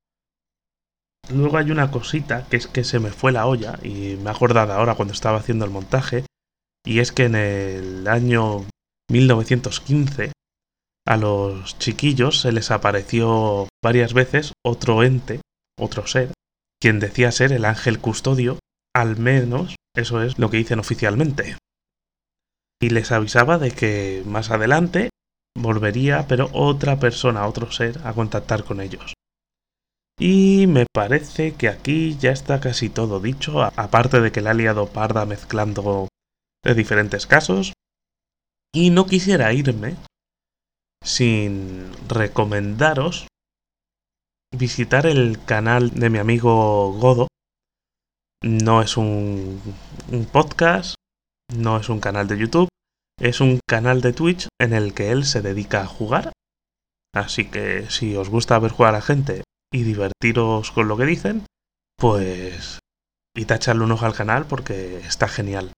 Luego 1.32 1.58
hay 1.58 1.70
una 1.70 1.90
cosita 1.90 2.46
que 2.48 2.56
es 2.56 2.66
que 2.66 2.84
se 2.84 2.98
me 2.98 3.10
fue 3.10 3.32
la 3.32 3.46
olla 3.46 3.78
y 3.82 4.16
me 4.16 4.30
he 4.30 4.34
acordado 4.34 4.72
ahora 4.72 4.94
cuando 4.94 5.14
estaba 5.14 5.38
haciendo 5.38 5.64
el 5.64 5.70
montaje, 5.70 6.24
y 6.84 7.00
es 7.00 7.12
que 7.12 7.24
en 7.24 7.34
el 7.34 8.08
año 8.08 8.64
1915 9.10 10.32
a 11.06 11.16
los 11.16 11.78
chiquillos 11.78 12.40
se 12.40 12.52
les 12.52 12.70
apareció 12.70 13.68
varias 13.82 14.14
veces 14.14 14.52
otro 14.64 15.04
ente, 15.04 15.40
otro 15.78 16.06
ser, 16.06 16.32
quien 16.80 16.98
decía 16.98 17.30
ser 17.30 17.52
el 17.52 17.64
ángel 17.64 18.00
custodio, 18.00 18.58
al 18.94 19.16
menos 19.16 19.76
eso 19.94 20.22
es 20.22 20.38
lo 20.38 20.50
que 20.50 20.58
dicen 20.58 20.80
oficialmente. 20.80 21.56
Y 22.80 22.90
les 22.90 23.12
avisaba 23.12 23.58
de 23.58 23.70
que 23.70 24.22
más 24.26 24.50
adelante 24.50 25.10
volvería, 25.56 26.26
pero 26.28 26.50
otra 26.52 26.98
persona, 26.98 27.46
otro 27.46 27.70
ser, 27.70 27.98
a 28.04 28.12
contactar 28.12 28.64
con 28.64 28.80
ellos. 28.80 29.14
Y 30.18 30.66
me 30.66 30.86
parece 30.92 31.54
que 31.54 31.68
aquí 31.68 32.16
ya 32.18 32.30
está 32.30 32.60
casi 32.60 32.88
todo 32.88 33.20
dicho, 33.20 33.62
aparte 33.62 34.20
de 34.20 34.32
que 34.32 34.40
la 34.40 34.50
ha 34.50 34.54
liado 34.54 34.88
parda 34.88 35.26
mezclando 35.26 36.08
de 36.64 36.74
diferentes 36.74 37.26
casos. 37.26 37.72
Y 38.74 38.90
no 38.90 39.06
quisiera 39.06 39.52
irme 39.52 39.96
sin 41.02 41.92
recomendaros 42.08 43.26
visitar 44.56 45.06
el 45.06 45.44
canal 45.44 45.90
de 45.90 46.10
mi 46.10 46.18
amigo 46.18 46.92
Godo. 46.92 47.28
No 48.42 48.82
es 48.82 48.96
un, 48.96 49.60
podcast, 50.32 50.94
no 51.52 51.78
es 51.78 51.88
un 51.88 52.00
canal 52.00 52.28
de 52.28 52.38
YouTube, 52.38 52.68
es 53.18 53.40
un 53.40 53.60
canal 53.68 54.00
de 54.00 54.12
Twitch 54.12 54.48
en 54.60 54.72
el 54.72 54.94
que 54.94 55.10
él 55.10 55.24
se 55.24 55.42
dedica 55.42 55.82
a 55.82 55.86
jugar. 55.86 56.32
Así 57.14 57.50
que 57.50 57.88
si 57.90 58.16
os 58.16 58.28
gusta 58.28 58.58
ver 58.58 58.72
jugar 58.72 58.94
a 58.94 59.00
gente 59.00 59.42
y 59.72 59.82
divertiros 59.82 60.70
con 60.70 60.88
lo 60.88 60.96
que 60.96 61.06
dicen, 61.06 61.46
pues 61.96 62.78
y 63.36 63.42
echarle 63.42 63.84
un 63.84 63.92
ojo 63.92 64.06
al 64.06 64.14
canal 64.14 64.46
porque 64.46 64.98
está 64.98 65.28
genial. 65.28 65.72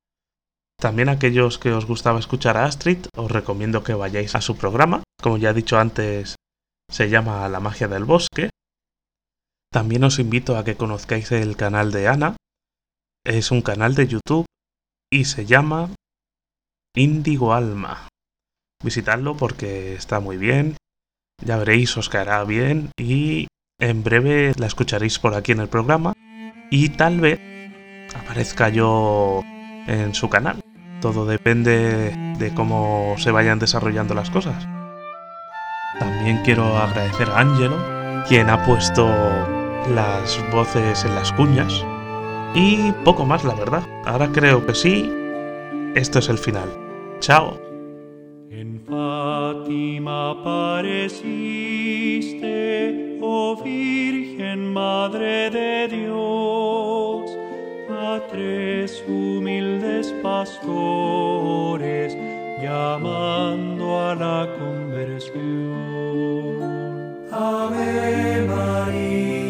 También 0.81 1.09
aquellos 1.09 1.59
que 1.59 1.73
os 1.73 1.87
gustaba 1.87 2.21
escuchar 2.21 2.57
a 2.57 2.65
Astrid, 2.65 3.07
os 3.17 3.31
recomiendo 3.31 3.83
que 3.83 3.95
vayáis 3.95 4.37
a 4.37 4.41
su 4.41 4.57
programa. 4.57 5.03
Como 5.21 5.39
ya 5.39 5.51
he 5.51 5.55
dicho 5.55 5.77
antes, 5.77 6.37
se 6.89 7.11
llama 7.11 7.49
La 7.49 7.59
magia 7.59 7.89
del 7.89 8.05
bosque. 8.05 8.51
También 9.73 10.05
os 10.05 10.21
invito 10.21 10.57
a 10.57 10.65
que 10.65 10.77
conozcáis 10.77 11.33
el 11.33 11.57
canal 11.57 11.91
de 11.91 12.07
Ana. 12.07 12.37
Es 13.25 13.51
un 13.51 13.63
canal 13.63 13.97
de 13.97 14.07
YouTube 14.07 14.47
y 15.11 15.25
se 15.25 15.47
llama 15.47 15.91
Índigo 16.95 17.55
Alma. 17.55 18.09
Visitadlo 18.83 19.37
porque 19.37 19.95
está 19.95 20.21
muy 20.21 20.37
bien. 20.37 20.77
Ya 21.45 21.57
veréis, 21.57 21.97
os 21.97 22.09
caerá 22.09 22.45
bien 22.45 22.91
y 22.99 23.47
en 23.81 24.03
breve 24.03 24.53
la 24.57 24.67
escucharéis 24.67 25.19
por 25.19 25.35
aquí 25.35 25.53
en 25.53 25.61
el 25.61 25.69
programa 25.69 26.13
y 26.71 26.91
tal 26.91 27.21
vez 27.21 27.41
aparezca 28.15 28.69
yo 28.69 29.43
en 29.87 30.15
su 30.15 30.29
canal. 30.29 30.61
Todo 31.01 31.27
depende 31.27 32.11
de 32.39 32.55
cómo 32.55 33.15
se 33.19 33.31
vayan 33.31 33.59
desarrollando 33.59 34.15
las 34.15 34.31
cosas. 34.31 34.67
También 35.99 36.43
quiero 36.45 36.77
agradecer 36.77 37.29
a 37.31 37.41
Angelo, 37.41 38.25
quien 38.29 38.51
ha 38.51 38.65
puesto 38.65 39.07
las 39.95 40.39
voces 40.51 41.05
en 41.05 41.15
las 41.15 41.33
cuñas. 41.33 41.85
Y 42.55 42.93
poco 43.05 43.25
más, 43.25 43.45
la 43.45 43.55
verdad. 43.55 43.83
Ahora 44.05 44.29
creo 44.33 44.65
que 44.67 44.75
sí. 44.75 45.11
Esto 45.95 46.19
es 46.19 46.29
el 46.29 46.39
final. 46.39 46.69
Chao. 47.21 47.59
En 48.51 48.81
Fátima 48.89 50.31
apareciste, 50.31 50.89
oh 53.21 53.63
Virgen 53.63 54.73
Madre 54.73 55.51
de 55.51 55.89
Dios 55.89 57.39
tres 58.31 59.03
humildes 59.07 60.13
pastores 60.23 62.17
llamando 62.61 64.01
a 64.01 64.15
la 64.15 64.49
conversión. 64.59 65.39
Ave 67.31 68.47
María, 68.47 69.48